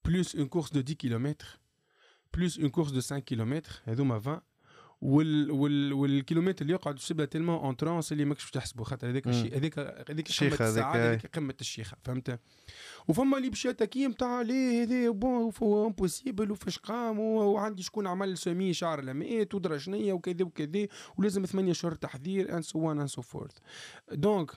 [0.09, 1.59] plus une course de 10 km
[2.37, 4.41] plus une course de 5 km هذوما 20
[5.01, 9.57] وال وال والكيلومتر اللي يقعد تسيبها تيلمون اون ترونس اللي ماكش تحسبه خاطر هذاك الشيء
[9.57, 9.79] هذيك
[10.11, 12.41] هذيك السعاده هذيك قمة الشيخة فهمت؟
[13.09, 18.73] وفما اللي باش يتكي نتاع ليه هذا بون امبوسيبل وفاش قام وعندي شكون عمل سمي
[18.73, 20.87] شعر لمئات ودرجنية وكذا وكذا
[21.19, 23.57] ولازم ثمانية شهور تحضير ان سو ان سو فورث
[24.12, 24.51] دونك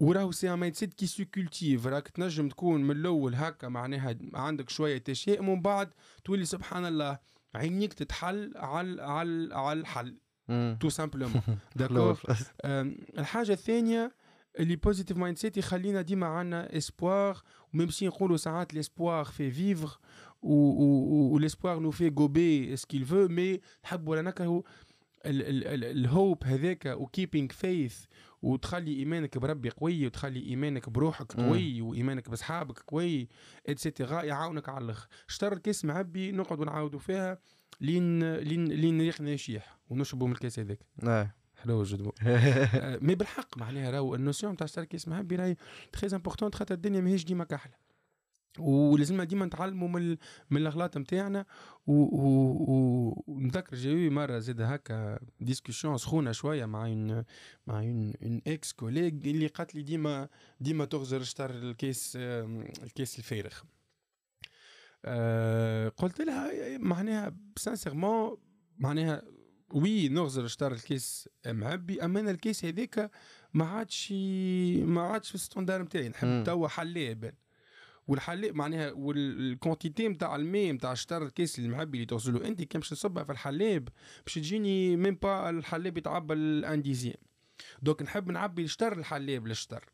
[0.00, 4.98] وراهو سي سيت كي سو كولتيف راك تنجم تكون من الأول هكا معناها عندك شوية
[4.98, 5.90] تشاؤم ومن بعد
[6.24, 7.18] تولي سبحان الله
[7.54, 10.16] عينيك تتحل على على على الحل.
[10.80, 11.42] تو سامبلومون
[11.76, 12.20] داكور
[13.18, 14.14] الحاجة الثانية
[14.58, 17.42] اللي بوزيتيف مايند سيت يخلينا ديما عندنا اسبوار
[17.74, 19.98] وميم سي نقولوا ساعات ليسبوار في فيفر
[20.42, 24.62] و ليسبوار نو في غوبي سكيل فو مي نحب ولا نكرهوا
[25.26, 28.04] ال hope هذاك و keeping faith
[28.42, 33.28] وتخلي إيمانك بربي قوي وتخلي إيمانك بروحك قوي وايمانك بأصحابك قوي
[33.68, 35.08] et cetera يعاونك على الأخر.
[35.28, 37.38] شطر الكاس معبي نقعد نعاودوا فيها
[37.80, 40.78] لين لين لين ريقنا يشيح ونشربوا من الكاس هذاك.
[41.04, 41.34] آه.
[41.64, 42.12] حلو جد
[43.06, 45.56] mais بالحق معناها راهو ال notion تاع شطر الكاس معبي راهي
[45.92, 47.83] très important خاطر الدنيا ماهيش ديما كحله
[48.58, 50.16] ولازمنا ديما نتعلموا من
[50.50, 51.46] من الأغلاط نتاعنا
[53.26, 57.24] ونذكر جاوي مرة زاد هكا discussion سخونة شوية مع une
[57.66, 58.12] مع une
[58.46, 60.28] ex-collègue اللي قالت لي ديما
[60.60, 63.54] ديما تغزر شطر الكيس الكيس الفارغ.
[65.04, 68.36] أه قلت لها معناها sincèrement
[68.78, 69.22] معناها
[69.74, 73.10] oui نغزر شطر الكيس معبي أما أنا الكيس هذاك
[73.54, 74.12] ما عادش
[74.82, 77.32] ما عادش في ال standard نتاعي نحب توا حلاب
[78.08, 82.90] والحلي معناها والكونتيتي نتاع الماء نتاع شطر الكاس اللي المعبي اللي توصلو أنت كان باش
[82.90, 83.88] تصبها في الحلاب
[84.26, 87.16] باش تجيني ميم با الحلاب يتعبى الأنديزيام.
[87.82, 89.84] دوك نحب نعبي شطر الحلاب للشطر.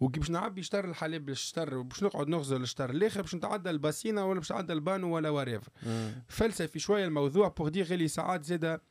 [0.00, 4.38] وكي باش نعبي شطر الحليب للشطر باش نقعد نغزل الشطر الآخر باش نتعدى الباسينه ولا
[4.38, 5.62] باش نتعدى البانو ولا وريف
[6.28, 8.82] فلسفي شوية الموضوع بوغ دير غير ساعات زادة.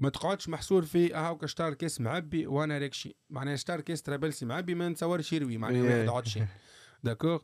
[0.00, 4.74] ما تقعدش محصور في هاوكا شطار كاس معبي وأنا راكشي معناها شطار كاس ترابلسي معبي
[4.74, 6.38] ما نتصورش يروي معناها ما يقعدش.
[7.04, 7.42] d'accord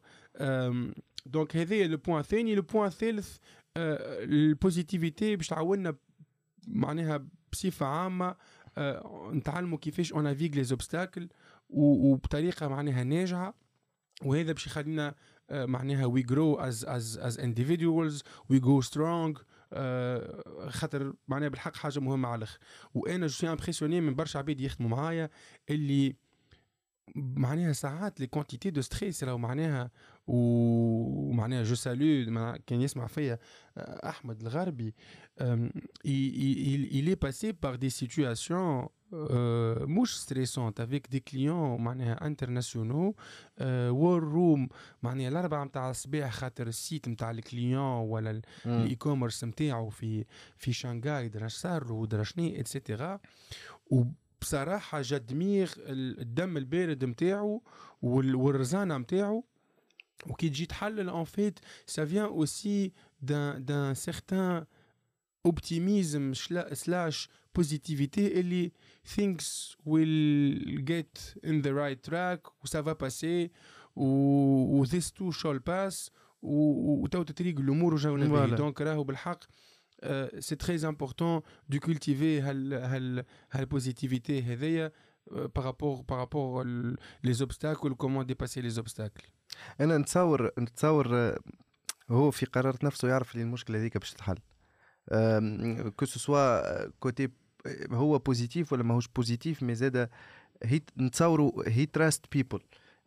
[1.27, 3.37] donc هذا le point الثاني le point الثالث
[3.77, 5.97] ال positivité باش تعاوننا
[6.69, 8.37] معناها بصفه عامه
[9.33, 11.29] نتعلموا كيفاش on avec les obstacles
[11.71, 13.55] وبطريقه معناها ناجعه
[14.23, 15.15] وهذا باش يخلينا
[15.51, 19.39] معناها we grow as as as individuals we grow strong
[20.69, 22.59] خاطر معناها بالحق حاجة مهمه على الآخر
[22.95, 25.31] وأنا je suis impressionné من برشا عباد يخدموا معايا
[25.71, 26.17] اللي
[27.17, 29.91] معناها ساعات les quantités de stress راهو معناها
[30.27, 33.39] ومعناها je salue كان يسمع فيا
[33.79, 34.95] احمد الغربي
[36.05, 43.15] il est passé par des situations euh, مش stressantes avec des clients معناها internationaux
[43.63, 44.69] war room
[45.03, 50.25] معناها الاربعه نتاع الصباح خاطر ال site نتاع ال client ولا ال e-commerce نتاعو في
[50.57, 53.21] في شانغاي درا صار ودرا شنو et cetera
[54.45, 57.63] بصراحة j'admire الدم البارد نتاعو
[58.03, 59.45] والرزانة نتاعو
[60.27, 64.65] وكي تجي تحلل en fait ça vient aussi d'un d'un certain
[65.47, 66.35] optimisme
[66.73, 68.73] slash positivité اللي
[69.17, 73.49] things will get in the right track و ça va passer
[73.97, 76.11] و this too shall pass
[76.43, 78.27] و تو تتريق الأمور وجاونا
[78.57, 79.45] donc راهو بالحق
[80.39, 84.93] c'est très important de cultiver هال هال هال positivité هذيا
[85.57, 86.65] par rapport par rapport
[87.25, 89.25] les obstacles comment dépasser les obstacles
[89.81, 91.35] أنا نتصور نتصور
[92.11, 94.39] هو في قرارة نفسه يعرف اللي المشكلة هذيك باش تتحل
[95.97, 97.29] que ce soit كوتي
[97.93, 100.09] هو positif ولا ماهوش positif mais زاد
[100.63, 102.61] هي نتصوروا he trusts people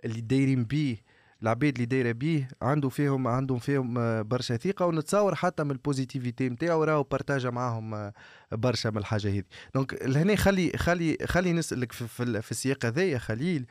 [0.05, 0.97] اللي دايرين بيه
[1.43, 5.78] العباد اللي دايرة بيه عنده فيهم عندهم فيهم آه، برشا ثقة ونتصور حتى من ال
[5.78, 8.13] positivité نتاعو راهو بارتاجا معاهم آه،
[8.51, 9.43] برشا من الحاجة هذه
[9.75, 13.65] donc لهنا خلي خلي خلي نسألك في, في, في السياق هذايا خليل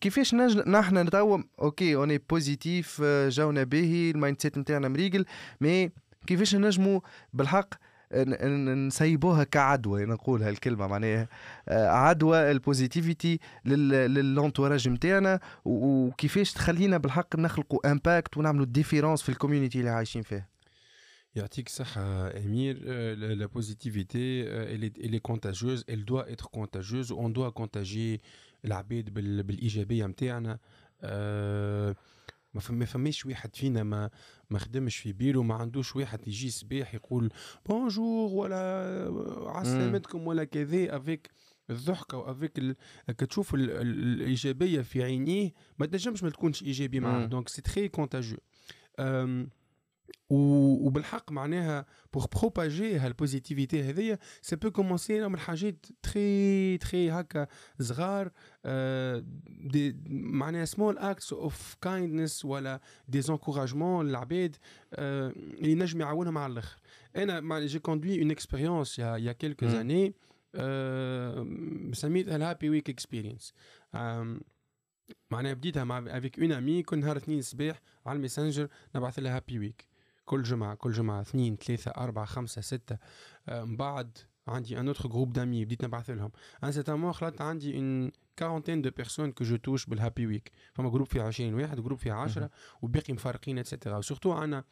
[0.00, 0.68] كيفاش نج...
[0.68, 5.24] نحن نتو okay on est positif جاونا باهي ال mindset نتاعنا مريقل
[5.60, 5.90] mais
[6.26, 7.00] كيفاش نجموا
[7.32, 7.74] بالحق
[8.14, 11.28] نسيبوها كعدوى نقولها الكلمة معناها.
[11.68, 19.28] آه، عدوى ال positivité ل l'entourage نتاعنا وكيفاش تخلينا بالحق نخلقوا impact ونعملوا différence في
[19.28, 20.54] ال community اللي عايشين فيها؟
[21.34, 22.76] يعطيك الصحة أمير.
[23.42, 27.12] la positivité elle est, elle contagieuse elle être contagieuse.
[27.12, 28.20] On doit contagier
[28.64, 29.10] العباد
[29.46, 30.58] بالإيجابية نتاعنا
[32.54, 34.10] ما فماش واحد فينا ما
[34.50, 37.32] ما خدمش في بيرو ما عندوش واحد يجي صباح يقول
[37.66, 38.56] bonjour ولا
[39.46, 41.30] عسلامتكم ولا كذا avec
[41.70, 42.76] الضحكة و avec ال...
[43.08, 43.70] كتشوف ال...
[43.70, 47.26] الإيجابية في عينيه ما تنجمش ما تكونش ايجابي معاه.
[47.26, 48.38] donc c'est très contagieux
[50.30, 57.46] وبالحق معناها pour propager هال positivité هذيا ça peut commencer من حاجات très très هكا
[57.80, 58.30] صغار
[59.46, 64.56] des معناها small acts of kindness ولا des encouragements للعباد
[64.92, 66.80] اللي نجم يعاونهم على الآخر.
[67.16, 70.14] أنا j'ai conduit une expérience il y a quelques années
[71.92, 73.54] سميتها ال happy week experience
[75.30, 79.36] معناها بديتها مع avec une amie كل نهار اثنين الصباح على ال Messenger نبعث لها
[79.36, 79.93] happy week
[80.24, 82.98] كل جمعة كل جمعة اثنين ثلاثة أربعة خمسة ستة
[83.48, 86.30] من بعد عندي un autre groupe d'amis بديت نبعث لهم.
[86.64, 90.26] à un certain moment خلطت عندي une quarantaine de personnes que je touche بال happy
[90.26, 92.50] week فما groupe فيه 20 واحد groupe فيه 10
[92.82, 94.64] وباقي مفارقين et cetera و surtout عندنا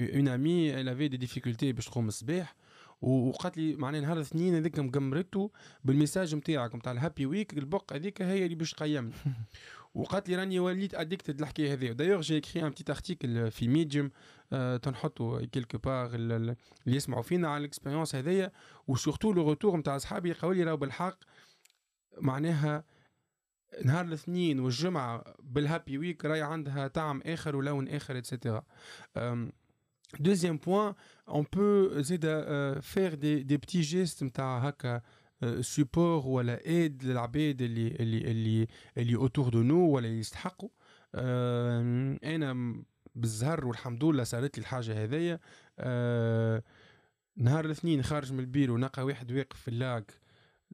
[0.00, 2.56] une amie elle avait des difficultés باش تقوم الصباح.
[3.00, 5.50] وقالت لي معناها نهار الاثنين هذيك مقمرته
[5.84, 9.12] بال message نتاعك نتاع ال happy week البق هذيك هي اللي باش تقيمني.
[9.94, 14.10] وقالت لي راني وليت addicted الحكاية هذه d'ailleurs j'ai écrit un petit article في Medium
[14.52, 16.56] آه تنحطوا quelque part اللي
[16.86, 18.52] يسمعوا فينا على ال expérience هذيا.
[18.86, 21.18] و surtout le retour نتاع أصحابي قالوا لي راهو بالحق
[22.18, 22.84] معناها
[23.84, 28.62] نهار الاثنين والجمعة بال happy week راهي عندها طعم آخر ولون آخر et cetera
[30.20, 30.94] Deuxième point,
[31.26, 31.92] on peut
[32.24, 34.22] euh, faire des, des petits gestes
[35.60, 38.66] support ولا aide للعباد اللي اللي اللي
[38.96, 40.68] اللي autour de nous ولا يستحقوا
[42.24, 42.82] أنا
[43.14, 45.40] بالزهر والحمد لله صارت لي الحاجة هذيا
[47.36, 50.12] نهار الاثنين خارج من البيرو نلقى واحد واقف في اللاك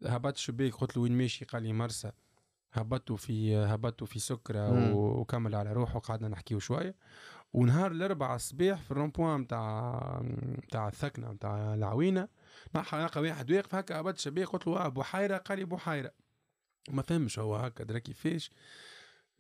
[0.04, 2.12] هبط شباك قلت له وين ماشي قال لي مرسى
[2.72, 6.94] هبطوا في هبطوا في سكره وكمل على روحه وقعدنا نحكيو شوية
[7.52, 10.22] ونهار الأربعاء الصباح في ال rond-point نتاع
[10.64, 12.28] نتاع الثكنة نتاع العوينة
[12.74, 16.12] نلقى واحد واقف هكا هبط شبيه قلت له بحيره قال لي بحيره
[16.90, 18.50] ما فهمش هو هكا درا كيفاش.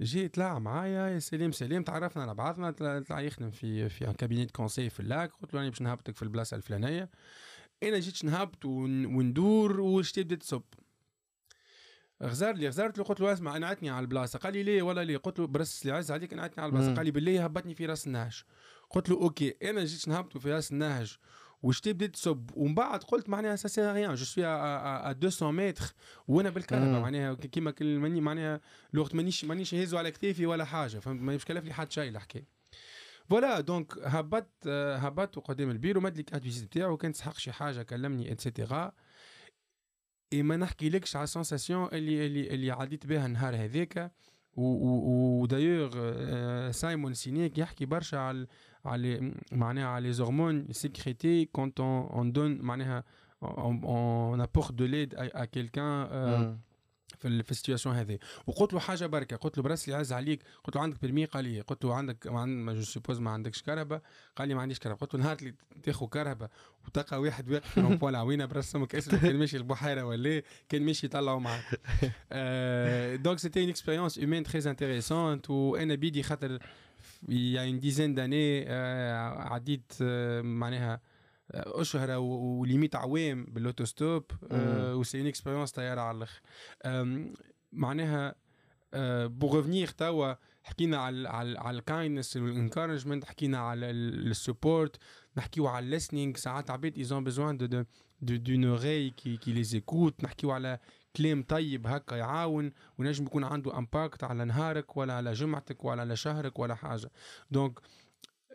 [0.00, 4.50] جي طلع معايا يا سليم سليم تعرفنا على بعضنا طلع يخدم في في un cabinet
[4.50, 5.32] conseil في اللاك.
[5.32, 7.10] قلت له راني باش نهبطك في البلاصة الفلانية.
[7.82, 10.62] أنا جيت نهبط وندور وشتي بدأت تصب.
[12.22, 14.38] غزار لي غزرت له قلت له اسمع أنا عتني على البلاصة.
[14.38, 16.94] قال لي ليه؟ ولا ليه؟ قلت له برس لي عز عليك أنا عتني على البلاصة.
[16.94, 18.42] قال لي بالله هبطني في راس النهج.
[18.90, 19.54] قلت له okay.
[19.62, 21.16] أنا جيت نهبط في راس النهج
[21.62, 25.94] وشتي بديت تصب ومن بعد قلت معناها ça c'est rien je suis à 200 متر
[26.28, 27.00] وأنا بالكرهبة.
[27.00, 28.60] معناها كيما ماني معناها
[28.94, 32.46] الوقت مانيش مانيش هزو على كتافي ولا حاجة فهمت؟ مش كلف لي حد شيء الحكاية
[33.30, 37.82] voilà donc هبطت هبطت قدام البيرو مد لي carte visite بتاعو كان تستحق شي حاجة
[37.82, 38.92] كلمني et cetera
[40.32, 44.12] et ما نحكيلكش على ال sensation اللي اللي اللي عديت بها النهار هذاك
[44.56, 45.90] و d'ailleurs
[46.70, 48.46] Simon Sinek يحكي برشا على
[48.84, 53.04] على معناها على les hormones sécrétées quand on donne معناها
[53.42, 56.58] on apporte de l'aide à quelqu'un
[57.22, 58.18] في في ال situation هذه.
[58.46, 60.42] وقلت له حاجة بركة قلت له براسلي عز عليك.
[60.64, 64.02] قلت له عندك permis قال لي قلت له عندك ما je suppose ما عندكش كرهبة؟
[64.36, 65.00] قال لي ما عنديش كرهبة.
[65.00, 66.50] قلت له نهار اللي تاخذ كرهبة
[66.86, 71.40] وتلقى واحد واقف في rond-point العوينه برسمك اسمه كان ماشي البحيرة ولا كان ماشي يطلعوا
[71.40, 71.80] معاك
[73.20, 76.58] donc c'était une expérience humaine très intéressante وأنا بيدي خاطر
[77.28, 78.70] il y a une dizaine d'années
[79.38, 79.92] عديت
[80.42, 81.00] معناها
[81.50, 86.40] أشهر وليميت عوام بال auto-stop أه و c'est une expérience طياره على الأخر.
[87.72, 88.34] معناها
[89.26, 94.96] pour revenir توا حكينا على على على ال kindness وال encouragement حكينا على ال support
[95.36, 97.84] نحكيو على ال listening ساعات عباد ils ont besoin de de
[98.36, 100.78] d'une oreille qui qui les écoute نحكيو على
[101.16, 106.16] كلام طيب هكا يعاون ونجم يكون عنده impact على نهارك ولا على جمعتك ولا على
[106.16, 107.10] شهرك ولا حاجة.
[107.50, 107.80] donc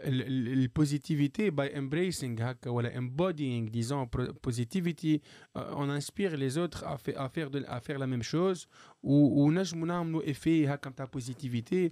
[0.04, 4.08] ال positivité by embracing هكا ولا embodying this
[4.44, 5.22] positivity
[5.56, 8.68] on inspire les autres à faire de à faire la même chose
[9.04, 11.92] ونجموا نعملوا effet هكا نتاع positivité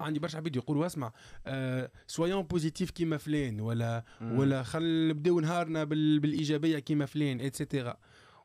[0.00, 1.12] عندي برشا عباد يقولوا اسمع
[1.46, 7.96] آه soyons positifs كيما فلان ولا ولا خل نبداو نهارنا بالايجابيه كيما فلان et cetera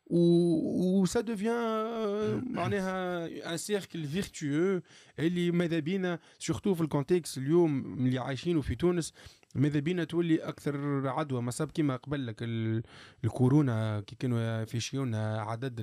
[0.07, 4.81] و ça devient معناها un cercle vertueux
[5.19, 9.13] اللي ماذا بينا surtout في ال contexte اليوم اللي عايشينه في تونس
[9.55, 12.35] ماذا بينا تولي أكثر عدوى؟ ماذابي كيما قبل لك
[13.23, 15.73] الكورونا كي كانوا يaffichiw عدد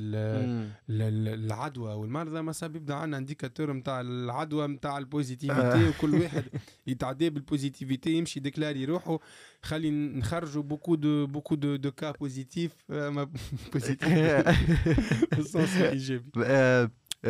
[0.91, 1.95] العدوى.
[1.95, 6.45] والمرضى ما صاب يبدأ عندنا indicateur نتاع العدوى نتاع ال positivité وكل واحد
[6.87, 9.19] يتعدى بال positivité يمشي يديكلاري روحه.
[9.63, 12.73] خلي نخرجوا beaucoup de beaucoup de de cas positifs
[13.73, 14.09] positifs.
[15.37, 16.31] بال sens الايجابي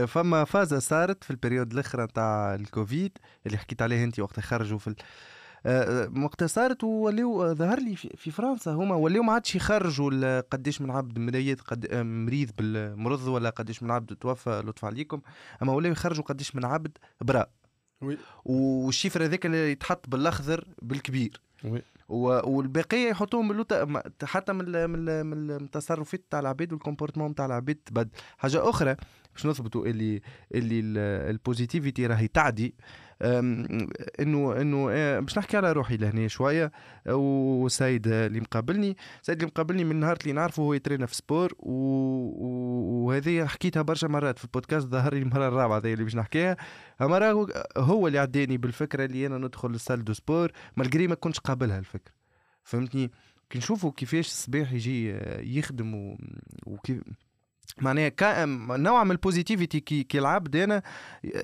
[0.07, 4.79] فما فازة صارت في ال période الأخرى نتاع الكوفيد اللي حكيت عليه أنت وقت خرجوا
[4.79, 4.95] في
[6.17, 11.19] وقتها صارت ولاو ظهر لي في فرنسا هما ولاو ما عادش يخرجوا قديش من عبد
[11.19, 15.21] مريض قد مريض بالمرض ولا قديش من عبد توفى لطف عليكم
[15.63, 17.47] أما ولاو يخرجوا قديش من عبد برا
[18.03, 18.19] oui.
[18.45, 21.41] وال chiffre هذاك اللي يتحط بالأخضر بالكبير.
[21.65, 21.83] oui.
[22.09, 24.91] والبقية يحطوهم باللوتا حتى من
[25.27, 27.75] من التصرفات تاع العباد وال comportement تاع العباد.
[27.75, 28.97] تبدل حاجة أخرى
[29.35, 30.21] باش نثبتوا اللي
[30.55, 30.81] اللي
[31.31, 32.75] ال positivité راهي تعدي
[33.23, 36.73] إنه إنه آه، باش نحكي على روحي لهنا شوية
[37.09, 38.97] وسيد اللي مقابلني.
[39.23, 44.39] سيد اللي مقابلني من نهار اللي نعرفه هو يترينا في sport وهذه حكيتها برشا مرات
[44.39, 46.57] في البودكاست ظهر لي المرة الرابعة هذه اللي باش نحكيها.
[47.01, 47.47] أما
[47.77, 51.79] هو اللي عداني بالفكرة اللي أنا ندخل لل salle de sport malgré ما كنتش قابلها
[51.79, 52.13] الفكرة.
[52.65, 53.11] فهمتني؟
[53.51, 55.19] كي نشوفوا كيفاش الصباح يجي
[55.59, 56.17] يخدم
[56.67, 57.03] وكيف
[57.81, 58.13] معناها.
[58.77, 60.83] نوع من ال positivité كي, كي العبد أنا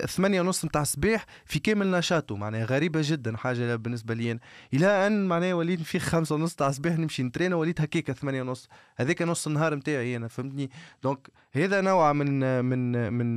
[0.07, 4.39] ثمانية ونص نتاع الصباح في كامل نشاطه معناها غريبة جدا حاجة بالنسبة لي أنا
[4.73, 8.69] إلى أن معناها وليت في خمسة ونص تاع الصباح نمشي نترينا وليت هكاك ثمانية ونص.
[8.97, 10.69] هذاك نص النهار نتاعي أنا فهمتني؟
[11.03, 13.35] donc هذا نوع من من من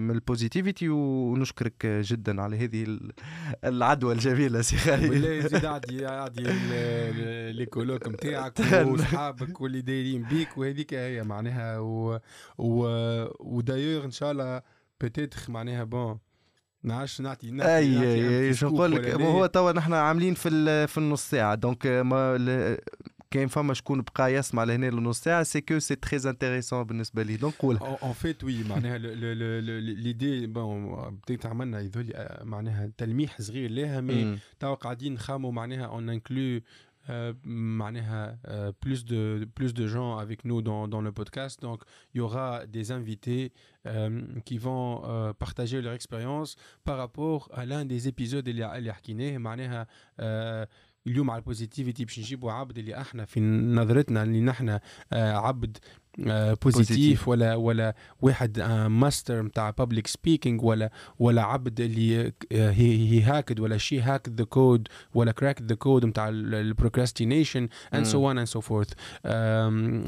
[0.00, 2.98] من ال positivité ونشكرك جدا على هذه
[3.64, 5.10] العدوى الجميلة سي خالد.
[5.10, 6.42] والله زيد عادي عادي
[7.52, 12.18] les collègues نتاعك وصحابك واللي دايرين بيك وهذيك هي معناها و
[12.58, 12.86] و
[13.40, 14.62] ودايوغ ان شاء الله
[15.00, 16.18] peut-être معناها bon
[16.82, 21.30] نعرفش نعطي نعطي اي اي شو نقول لك؟ هو توا نحن عاملين في في النص
[21.30, 21.54] ساعة.
[21.54, 22.78] donc ما
[23.30, 25.42] كاين فما شكون بقى يسمع لهنا لنص ساعة.
[25.42, 27.36] c'est que c'est très intéressant بالنسبة لي.
[27.36, 34.00] donc قولها en fait oui معناها l'idée bon بديت عملنا يذولي معناها تلميح صغير لها
[34.00, 36.60] mais توا قاعدين نخاموا معناها on inclut
[37.09, 41.81] Euh, euh, plus de plus de gens avec nous dans, dans le podcast donc
[42.13, 43.51] il y aura des invités
[43.87, 48.93] euh, qui vont euh, partager leur expérience par rapport à l'un des épisodes اللي اللي
[48.93, 49.87] حكيناه معناها
[51.07, 54.79] اليوم على البوزيتيفيتي باش نجيبوا عبد اللي احنا في نظرتنا اللي نحن
[55.13, 55.77] عبد
[56.18, 63.76] بوزيتيف ولا ولا واحد ماستر نتاع public speaking ولا ولا عبد اللي هي hacked ولا
[63.78, 68.46] شي hack the code ولا crack the code نتاع ال procrastination and so on and
[68.46, 68.88] so forth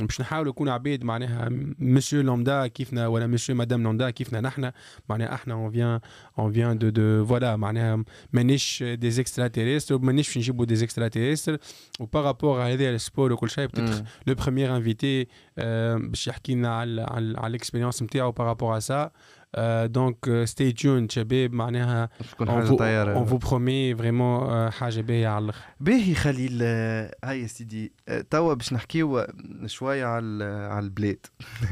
[0.02, 4.70] باش نحاولوا نكونوا عباد معناها monsieur lambda كيفنا ولا monsieur madame lambda كيفنا نحن
[5.08, 6.00] معناها إحنا on vient
[6.38, 11.58] on vient de de voilà معناها مانيش des extraterrestres مانيش باش نجيبوا des extraterrestres
[12.00, 13.68] و par rapport على هذا ال sport وكل شيء
[14.26, 15.26] le premier invité
[15.98, 19.10] باش يحكي لنا على على, ال expérience نتاعو par rapport à ça
[19.86, 21.52] donc stay tuned شباب.
[21.52, 23.14] معناها تكون حاجة طيارة.
[23.14, 25.64] on vous promet vraiment حاجة باهية على الآخر.
[25.80, 26.62] باهي خليل
[27.24, 27.92] هاي يا سيدي.
[28.30, 29.26] توا باش نحكيو
[29.66, 31.26] شوية على على البلاد.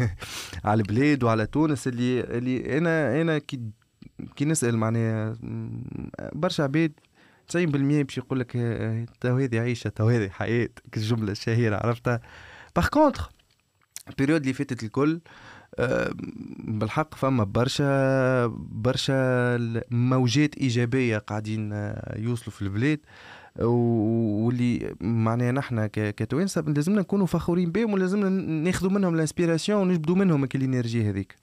[0.65, 3.61] على البلاد وعلى تونس اللي اللي أنا أنا كي
[4.37, 5.37] كي نسأل معناها
[6.33, 6.93] برشا عباد
[7.53, 8.53] 90% باش يقول لك
[9.21, 10.69] تو هذه عيشة تو هذه حياة.
[10.97, 12.21] الجمله الشهيره عرفتها؟
[12.77, 13.31] par contre
[14.09, 15.21] ال période اللي فاتت الكل
[15.79, 16.11] آه،
[16.59, 19.57] بالحق فما برشا برشا
[19.91, 23.01] موجات إيجابية قاعدين آه، يوصلوا في البلاد
[23.59, 30.45] واللي معناها نحن كتوانسة لازمنا نكونوا فخورين بهم ولازمنا ناخذوا منهم ال inspiration ونجبدوا منهم
[30.45, 31.37] ال énergie هذيك.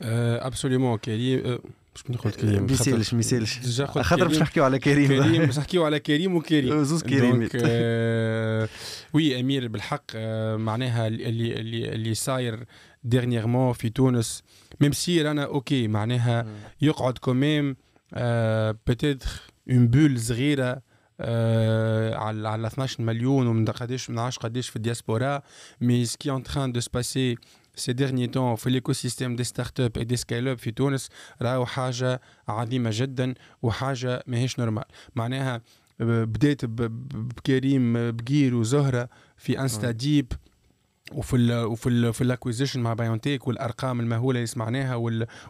[0.00, 1.58] absolument كريم
[1.94, 5.08] باش ندخل كريم ما يسالش ما يسالش خاطر باش نحكيو على كريم.
[5.08, 6.84] كريم باش نحكيو على كريم وكريم.
[6.90, 7.48] زوز كريم.
[7.64, 8.68] آه
[9.12, 12.64] oui أمير بالحق آه معناها اللي اللي اللي صاير
[13.04, 14.42] dernièrement في تونس
[14.80, 16.46] même si رانا okay معناها
[16.82, 17.76] يقعد quand même
[18.14, 19.28] آه peut-être
[19.70, 20.82] une bulle صغيرة
[21.20, 25.42] آه على على 12 مليون ومن قداش من عارفش قداش في ال diaspora
[25.80, 27.36] mais ce qui est en train de se passer
[27.76, 31.08] ces derniers temps في ال écosystème des startups et des scale-ups في تونس
[31.42, 34.84] راهو حاجة عظيمة جدا وحاجة ماهيش normal
[35.14, 35.62] معناها
[36.00, 40.32] بديت بكريم بقير وزهرة في InstaDeep.
[41.12, 44.94] وفي ال وفي ال في ال acquisition مع BioNTech والأرقام المهولة اللي سمعناها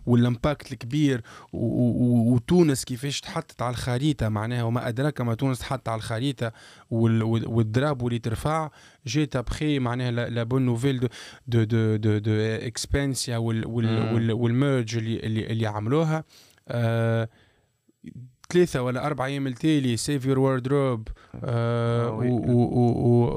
[0.06, 5.98] وال impact الكبير وتونس كيفاش تحطت على الخريطة معناها وما أدراك ما تونس تحط على
[5.98, 6.52] الخريطة
[6.90, 8.70] وال drapeau اللي ترفع
[9.06, 11.08] juste après معناها la bonne nouvelle de
[11.46, 12.32] de de de, de
[12.66, 16.24] Expensya وال merge اللي اللي, اللي عملوها.
[16.68, 17.28] آه
[18.52, 21.08] ثلاثة ولا أربع أيام التالي Save Your Wardrobe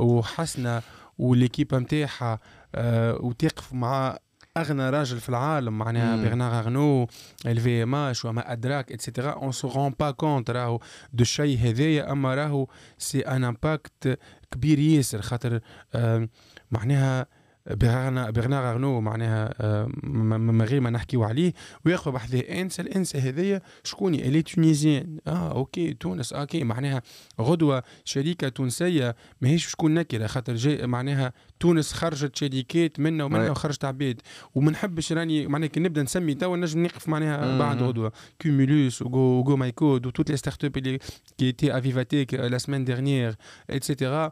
[0.02, 0.82] وحسنة
[1.18, 2.40] و l'équipe نتاعها
[2.76, 4.18] آه وتقف مع
[4.58, 7.08] أغنى راجل في العالم معناها Bernard Arnault
[7.46, 10.80] LVMH وما أدراك et cetera on se rend pas compte راهو
[11.14, 14.20] دو الشيء هذايا أما راهو c'est un impact
[14.52, 15.60] كبير ياسر خاطر
[15.96, 16.30] آه
[16.72, 17.26] معناها
[17.70, 21.54] Bernard Arnault معناها آه، من غير ما نحكيو عليه
[21.86, 25.18] وياخذ بحذاه انسى الانسى هذايا شكون elle est tunisienne.
[25.28, 27.02] آه okay تونس آه، okay معناها
[27.42, 33.86] غدوة شركه تونسية ماهيش شكون نكرة خاطر جاي معناها تونس خرجت شركات منا ومنا وخرجت
[33.86, 34.22] عباد.
[34.56, 38.12] وما نحبش راني معناها كي نبدأ نسمي توا نجم نقف معناها بعد غدوة.
[38.42, 41.00] Cumulus و Go GoMyCode و toutes les startups اللي
[41.38, 43.36] qui étaient à VivaTech la semaine dernière
[43.70, 44.32] et cetera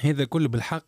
[0.00, 0.84] هذا كله بالحق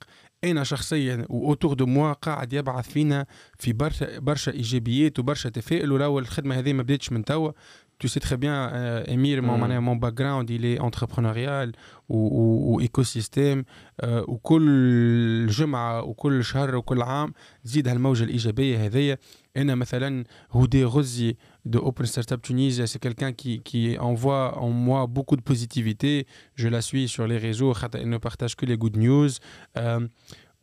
[0.51, 3.27] أنا شخصيا؟ و autour de moi قاعد يبعث فينا
[3.59, 5.93] في برشا برشا إيجابيات وبرشا تفاؤل.
[5.93, 7.53] ولو الخدمة هذه ما بداتش من توا.
[7.99, 9.79] Tu sais très bien, euh, Emile, mon, mm.
[9.79, 11.73] mon background, il est entrepreneurial
[12.09, 13.65] ou, ou, ou écosystème
[14.03, 17.33] euh, وكل جمعة وكل شهر وكل عام
[17.65, 19.19] تزيد هالموجة الإيجابية هذيا
[19.57, 25.08] أنا مثلا هودي غزي de Open Startup Tunisia, c'est quelqu'un qui, qui envoie en moi
[25.08, 26.26] beaucoup de positivité.
[26.56, 29.30] Je la suis sur les réseaux, elle ne partage que les good news.
[29.78, 30.08] Euh,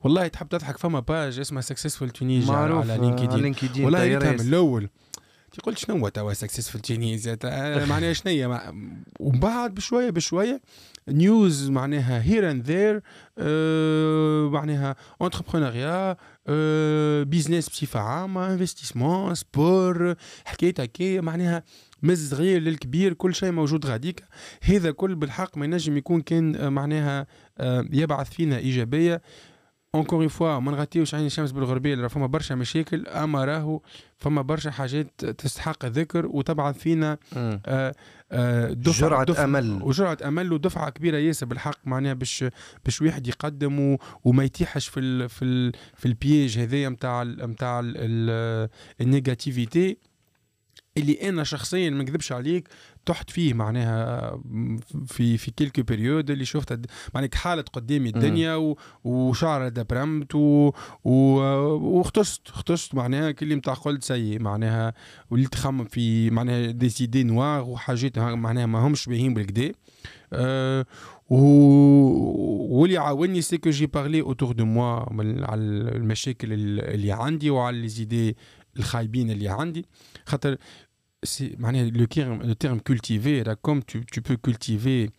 [0.04, 4.90] والله تحب تضحك فما باج اسمها سكسسفول تونيزيا على لينكدين والله ريتها من
[5.53, 7.29] الأول تقول شنو توا successful Tunisians
[7.89, 8.73] معناها شنيا مع...
[9.19, 10.61] ومن بعد بشوية بشوية
[11.07, 13.01] news معناها here and there
[14.49, 16.17] معناها entrepreneuriat
[17.23, 21.63] business بصفة عامة investissement sport حكاية هكايا معناها
[22.01, 24.23] من الصغير للكبير كل شيء موجود غاديك.
[24.61, 27.27] هذا كل بالحق ما ينجم يكون كان معناها
[27.91, 29.21] يبعث فينا إيجابية.
[29.95, 33.81] encore une fois ما نغطيوش عين الشمس بالغربيه راه فما برشا مشاكل اما راهو
[34.17, 37.95] فما برشا حاجات تستحق الذكر وتبعث فينا آه
[38.71, 42.45] دفعة جرعة دفع امل وجرعة امل ودفعة كبيرة ياسر بالحق معناها باش
[42.85, 47.81] باش واحد يقدم وما يتيحش في ال في ال في ال piège هذايا نتاع نتاع
[49.01, 49.97] ال négativité
[50.97, 52.67] اللي أنا شخصيا ما نكذبش عليك
[53.05, 54.39] تحت فيه معناها
[55.05, 56.79] في في quelques périodes اللي شفت
[57.15, 58.77] معناها حالت قدامي الدنيا و...
[59.03, 60.71] وشعر دبرمت و...
[61.03, 61.13] و...
[61.97, 64.93] واختصت اختصت معناها كل متاع قلت سي معناها
[65.29, 69.71] وليت تخمم في معناها دي سيدي نوار وحاجات معناها ما همش باهين بالكدا
[70.33, 70.85] أه.
[71.29, 75.05] واللي عاوني سي كو جي بارلي اوتور دو موا
[75.45, 78.37] على المشاكل اللي عندي وعلى لي زيدي
[78.77, 79.85] الخايبين اللي عندي
[80.25, 80.57] خاطر
[81.23, 85.09] le terme, cultiver là, comme tu, tu peux cultiver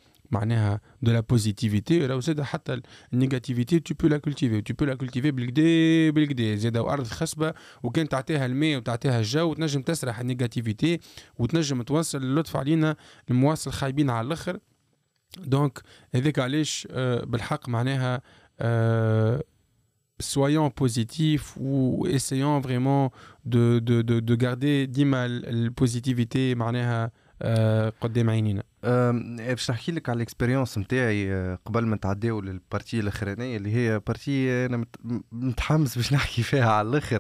[1.02, 2.80] de la positivité راهو زاد حتى
[3.12, 4.62] ال négativité tu peux la cultiver.
[4.62, 9.82] Tu peux la cultiver بالكدا بالكدا زاد ارض خصبه وكان تعطيها الماء وتعطيها الجو وتنجم
[9.82, 11.00] تسرح ال négativité
[11.38, 12.96] وتنجم توصل اللطف علينا
[13.30, 14.58] المواصل خايبين على الآخر
[15.38, 15.82] donc
[16.14, 16.88] هذاك علاش
[17.24, 18.22] بالحق معناها
[20.22, 23.12] soyons positifs ou essayons vraiment
[23.44, 27.10] de, de, de, de garder ديما ال positivité معناها
[28.00, 33.56] قدام عينينا باش نحكي لك على ال expérience نتاعي قبل ما نتعداو لل partie الأخرانية
[33.56, 34.84] اللي هي partie أنا
[35.32, 37.18] متحمس باش نحكي فيها على الآخر.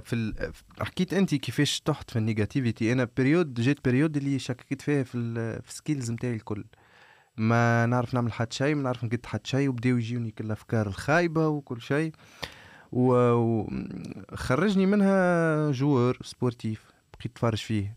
[0.00, 0.52] في ال...
[0.80, 2.92] حكيت أنت كيفاش تحت في ال négativité.
[2.92, 5.62] أنا période جات بيريود اللي شككت فيها في, ال...
[5.62, 6.64] في ال skills نتاعي الكل.
[7.36, 11.48] ما نعرف نعمل حد شيء ما نعرف نقد حد شيء وبداو يجيوني كل الأفكار الخايبة
[11.48, 12.12] وكل شيء.
[12.92, 17.94] وخرجني منها joueur sportif بقيت نتفرج فيه.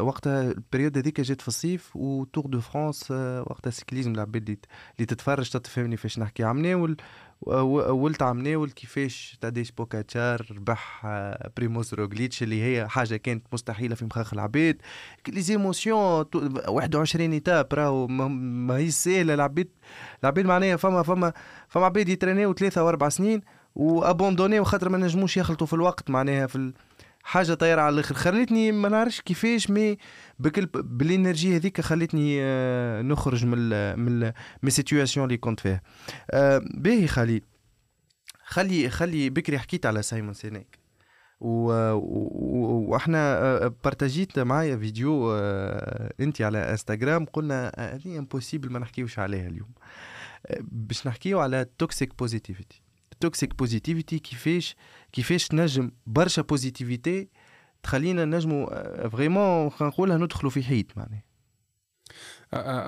[0.00, 4.58] وقتها ال période هذيك جات في الصيف و Tour de France وقتها cyclisme العباد
[4.96, 6.44] اللي تتفرج تتفهمني فاش نحكي.
[6.44, 6.96] عمناول
[7.42, 14.04] ولا عمناول كيفاش تادي بوغاتشار ربح آه، بريموس روغليتش اللي هي حاجة كانت مستحيلة في
[14.04, 14.82] مخاخ العباد.
[15.28, 16.24] les émotions
[16.68, 19.34] 21 étapes راهو ما هي سهلة.
[19.34, 19.68] العباد
[20.22, 21.32] العباد معناها فما فما
[21.68, 23.40] فما عباد يـ entraîner و ثلاثة واربع سنين
[23.74, 26.72] و abandonner وخاطر ما نجموش يخلطوا في الوقت معناها في
[27.28, 28.14] حاجة طايرة على الآخر.
[28.14, 29.98] خلتني ما نعرفش كيفاش mais
[30.38, 33.58] بكل بال énergie هذيك خلتني آه، نخرج من
[33.98, 34.32] من من
[34.64, 35.82] ال situation اللي كنت فيها.
[36.30, 37.44] آه، باهي خليل
[38.44, 40.78] خلي خلي بكري حكيت على سايمون سينيك
[41.40, 41.72] و...
[42.90, 45.34] وإحنا آه، partagé ت معايا فيديو
[46.20, 49.70] انت على انستغرام قلنا هذه impossible ما نحكيوش عليها اليوم.
[50.60, 52.87] باش نحكيو على toxic positivity
[53.20, 54.76] toxic positivity كيفاش
[55.12, 55.90] كيفاش نجم.
[56.06, 57.28] برشا positivité
[57.82, 61.22] تخلينا نجموا vraiment خلينا نقولها ندخلوا في حيط معناها.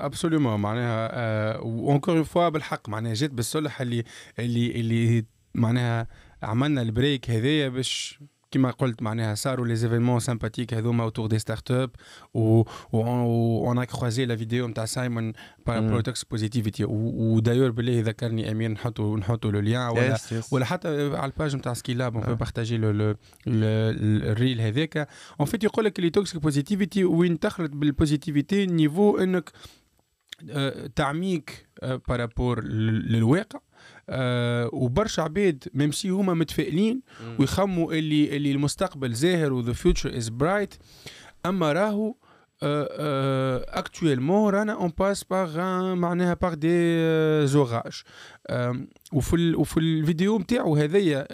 [0.05, 2.89] absolument معناها و encore une fois بالحق.
[2.89, 4.03] معناها جات بالصلح اللي
[4.39, 5.25] اللي اللي
[5.55, 6.07] معناها
[6.43, 8.19] عملنا ال break هذايا باش
[8.51, 11.89] كما قلت معناها صاروا les événements sympathiques هذوما autour des start-up
[12.33, 15.33] و on a creusé la vidéo نتاع سايمون
[15.67, 20.17] par rapport toxic positivity و d'ailleurs بالله ذكرني امير نحطوا نحطوا le lien ولا
[20.51, 23.15] ولا حتى على ال page نتاع سكيلاب on peut partager
[23.47, 24.97] le ال reel هذاك
[25.39, 29.51] en fait يقول لك اللي toxic positivity وين تخلط بال positivité niveau انك
[30.95, 31.67] تعميك
[32.07, 33.59] par rapport للواقع
[34.11, 37.01] آه وبرشا عباد même si هما متفائلين
[37.39, 40.73] ويخموا اللي اللي المستقبل زاهر و the future is bright
[41.45, 42.15] أما راهو
[42.63, 45.57] actuellement رانا on passe par
[45.95, 48.01] معناها par des orages
[49.13, 51.27] وفي وفي الفيديو نتاعو هذايا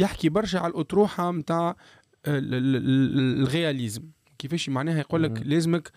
[0.00, 1.76] يحكي برشا على الأطروحة نتاع
[2.26, 4.02] ال réalisme.
[4.38, 5.90] كيفاش معناها يقول لك لازمك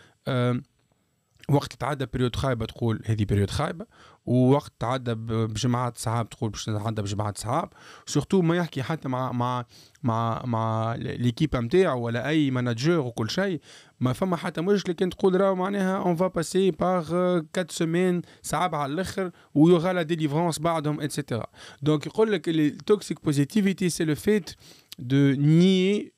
[1.51, 3.85] وقت تعدى période خايبة تقول هذه période خايبة
[4.25, 7.69] ووقت تعدى بجماعات صحاب تقول باش نتعدى بجماعات صحاب.
[8.05, 9.65] surtout ما يحكي حتى مع مع
[10.03, 13.61] مع مع l'équipe نتاعو ولا أي manager وكل شيء
[13.99, 18.75] ما فما حتى مشكله كان تقول راه معناها on va passer par 4 semaines صعب
[18.75, 21.47] على الآخر و y aura la délivrance بعدهم et cetera
[21.81, 24.55] donc يقول لك ال toxic positivity c'est le fait
[24.99, 26.17] de nier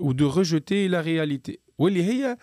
[0.00, 1.60] ou de rejeter la réalité.
[1.78, 2.38] واللي هي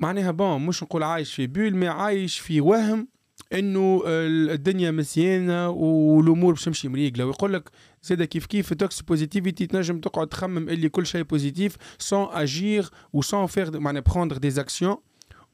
[0.00, 3.08] معناها bon مش نقول عايش في bulle mais عايش في وهم
[3.52, 7.26] إنه الدنيا مزيانة والأمور باش تمشي مريقلة.
[7.26, 7.70] ويقول لك
[8.02, 13.22] زاد كيف كيف toxic positivity تنجم تقعد تخمم إللي كل شيء positif sans agir و
[13.22, 14.96] sans faire معناها prendre des actions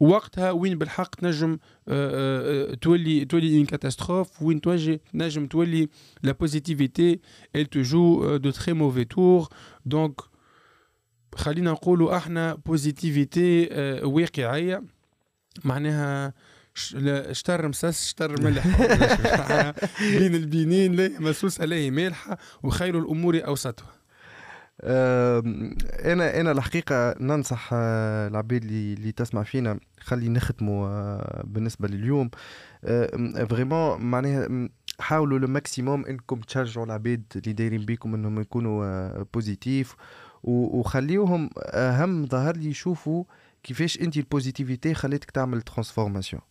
[0.00, 1.58] وقتها وين بالحق تنجم
[2.82, 5.88] تولي تولي une catastrophe وين توجي تنجم تولي
[6.22, 7.20] la positivité
[7.56, 9.48] elle te joue de très mauvais tours.
[9.94, 10.33] Donc
[11.36, 13.68] خلينا نقولوا إحنا positivité
[14.04, 14.82] واقعية.
[15.64, 16.32] معناها
[17.32, 18.66] شطر مسوس شطر مالح.
[20.18, 23.92] بين البينين لا مسوس لا مالح وخير الأمور أوسطها.
[26.04, 32.30] أنا أنا الحقيقة ننصح العباد اللي, اللي تسمع فينا خلي نختموا بالنسبة لليوم.
[33.50, 34.68] vraiment معناها
[35.00, 39.96] حاولوا le maximum إنكم تشجعوا العباد اللي دايرين بيكم إنهم يكونوا positifs
[40.44, 43.24] وخليوهم أهم ظهر لي يشوفوا
[43.62, 46.42] كيفاش أنت ال positivité خليتك تعمل transformation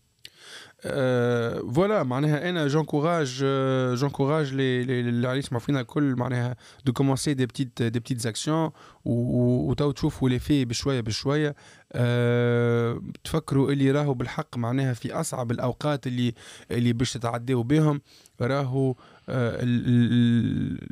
[1.74, 3.46] voilà معناها أنا j'encourage
[3.94, 8.72] j'encourage les اللي عليه يسمعوا فينا الكل معناها de commencer des petites des petites actions
[9.06, 11.56] وتو تشوفوا les faits بشوية بشوية.
[11.94, 16.34] أه تفكروا اللي راهو بالحق معناها في أصعب الأوقات اللي
[16.72, 18.02] اللي باش تتعداو بهم
[18.42, 18.96] راهو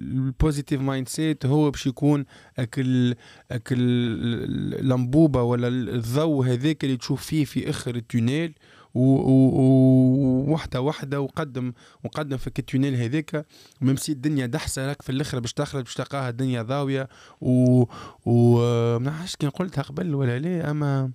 [0.02, 2.26] البوزيتيف مايند سيت هو باش يكون
[2.60, 3.16] اكل
[3.52, 8.54] أكل الانبوبه ولا الضوء هذاك اللي تشوف فيه في آخر التونيل
[8.94, 11.74] ووحده وحدة وقدم
[12.04, 13.46] وقدم في التونيل هذاك.
[13.82, 17.10] وممسي الدنيا دحسة لك في الآخر باش تخرج باش تلقاها الدنيا ضاوية
[17.42, 17.84] و,
[18.26, 18.60] و...
[19.00, 21.12] ما نعرفش قلتها قبل ولا لا أما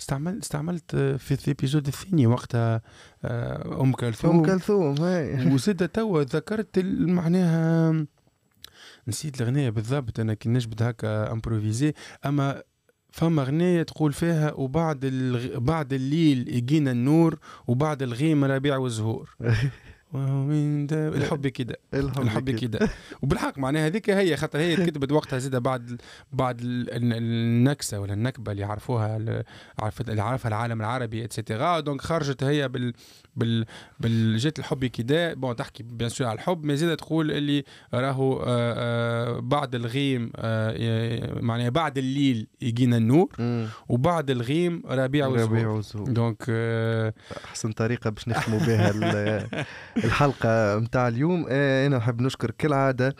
[0.00, 2.82] استعملت استعملت في ال épisode الثاني وقتها
[3.80, 4.36] أم كلثوم.
[4.38, 4.94] أم كلثوم
[5.54, 8.06] وزاد توا ذكرت معناها
[9.08, 11.94] نسيت الأغنية بالضبط أنا كي نجبد هكا improviser
[12.26, 12.62] أما
[13.10, 15.58] فما أغنية تقول فيها وبعد الغ...
[15.58, 19.36] بعد الليل يجينا النور وبعد الغيم ربيع وزهور
[20.12, 21.76] ومن الحب كده.
[21.94, 22.88] الحب, الحب كده؟
[23.22, 26.00] وبالحق معناها هذيك هي خاطر هي كتبت وقتها زيدا بعد
[26.32, 29.44] بعد النكسة ولا النكبة اللي عرفوها
[29.78, 32.92] عرفت اللي عرفها العالم العربي et cetera donc خرجت هي بال
[33.36, 33.64] بال
[34.00, 35.34] بالجيت الحب كده.
[35.34, 40.32] bon تحكي bien sûr على الحب mais زيدا تقول اللي راهو آآ آآ بعد الغيم
[41.44, 43.28] معناها بعد الليل يجينا النور.
[43.88, 46.10] وبعد الغيم ربيع وزهور.
[46.10, 46.44] donc
[47.44, 49.48] أحسن طريقة باش نختموا بها
[50.04, 51.46] الحلقة نتاع اليوم.
[51.48, 53.16] أنا نحب نشكر كالعاده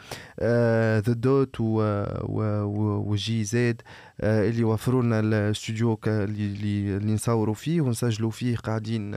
[1.01, 3.83] ذا دوت وجي زاد
[4.21, 9.11] اللي وفروا لنا الاستوديو اللي, اللي نصوروا فيه ونسجلوا فيه قاعدين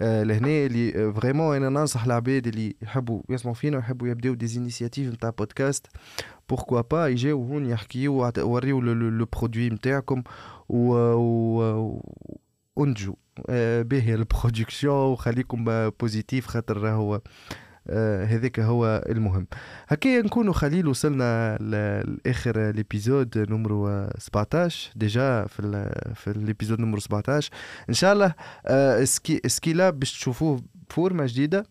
[0.00, 0.66] لهنا.
[0.66, 5.86] اللي فريمون أنا ننصح العباد اللي يحبوا يسمعوا فينا ويحبوا يبداو دي زينيسياتيف نتاع بودكاست
[6.48, 10.22] بوركوا با يجيو هون يحكيو وريو لو برودوي نتاعكم
[10.68, 12.02] و, و
[12.78, 13.14] انجو
[13.82, 17.20] باهي البرودكسيون وخليكم بوزيتيف خاطر راهو
[18.26, 19.46] هذاك هو المهم.
[19.88, 27.00] هكا نكونوا خليل وصلنا لآخر ال épisode نمرو 17 déjà في في ال épisode نمرو
[27.00, 27.50] 17
[27.88, 28.34] إن شاء الله
[29.04, 31.66] Skill Skill Lab باش تشوفوه بفورمة جديدة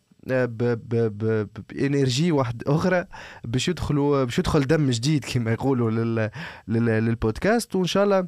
[1.69, 3.05] ب énergie واحد أخرى
[3.43, 5.91] باش يدخلوا باش يدخل دم جديد كما يقولوا
[6.67, 7.75] للبودكاست.
[7.75, 8.27] وإن شاء الله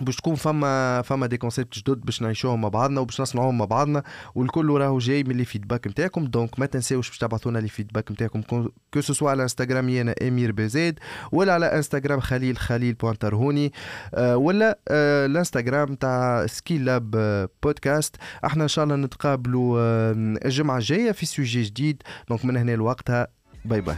[0.00, 4.02] باش تكون فما فما des concepts جدد باش نعيشوهم مع بعضنا وباش نصنعوهم مع بعضنا
[4.34, 6.24] والكل راهو جاي من les feedbacks نتاعكم.
[6.24, 8.42] donc ما تنساوش باش تبعثوا لنا les feedbacks نتاعكم
[8.94, 10.98] que ce soit على انستغرام أنا امير بزيد
[11.32, 13.72] ولا على انستغرام خليل خليل point ترهوني
[14.14, 17.10] آه، ولا آه، الإنستغرام تاع Skill Lab
[17.62, 19.80] Podcast إحنا إن شاء الله نتقابلوا
[20.46, 22.02] الجمعة الجاية في sujet جديد.
[22.28, 23.28] donc من هنا لوقتها
[23.64, 23.96] bye bye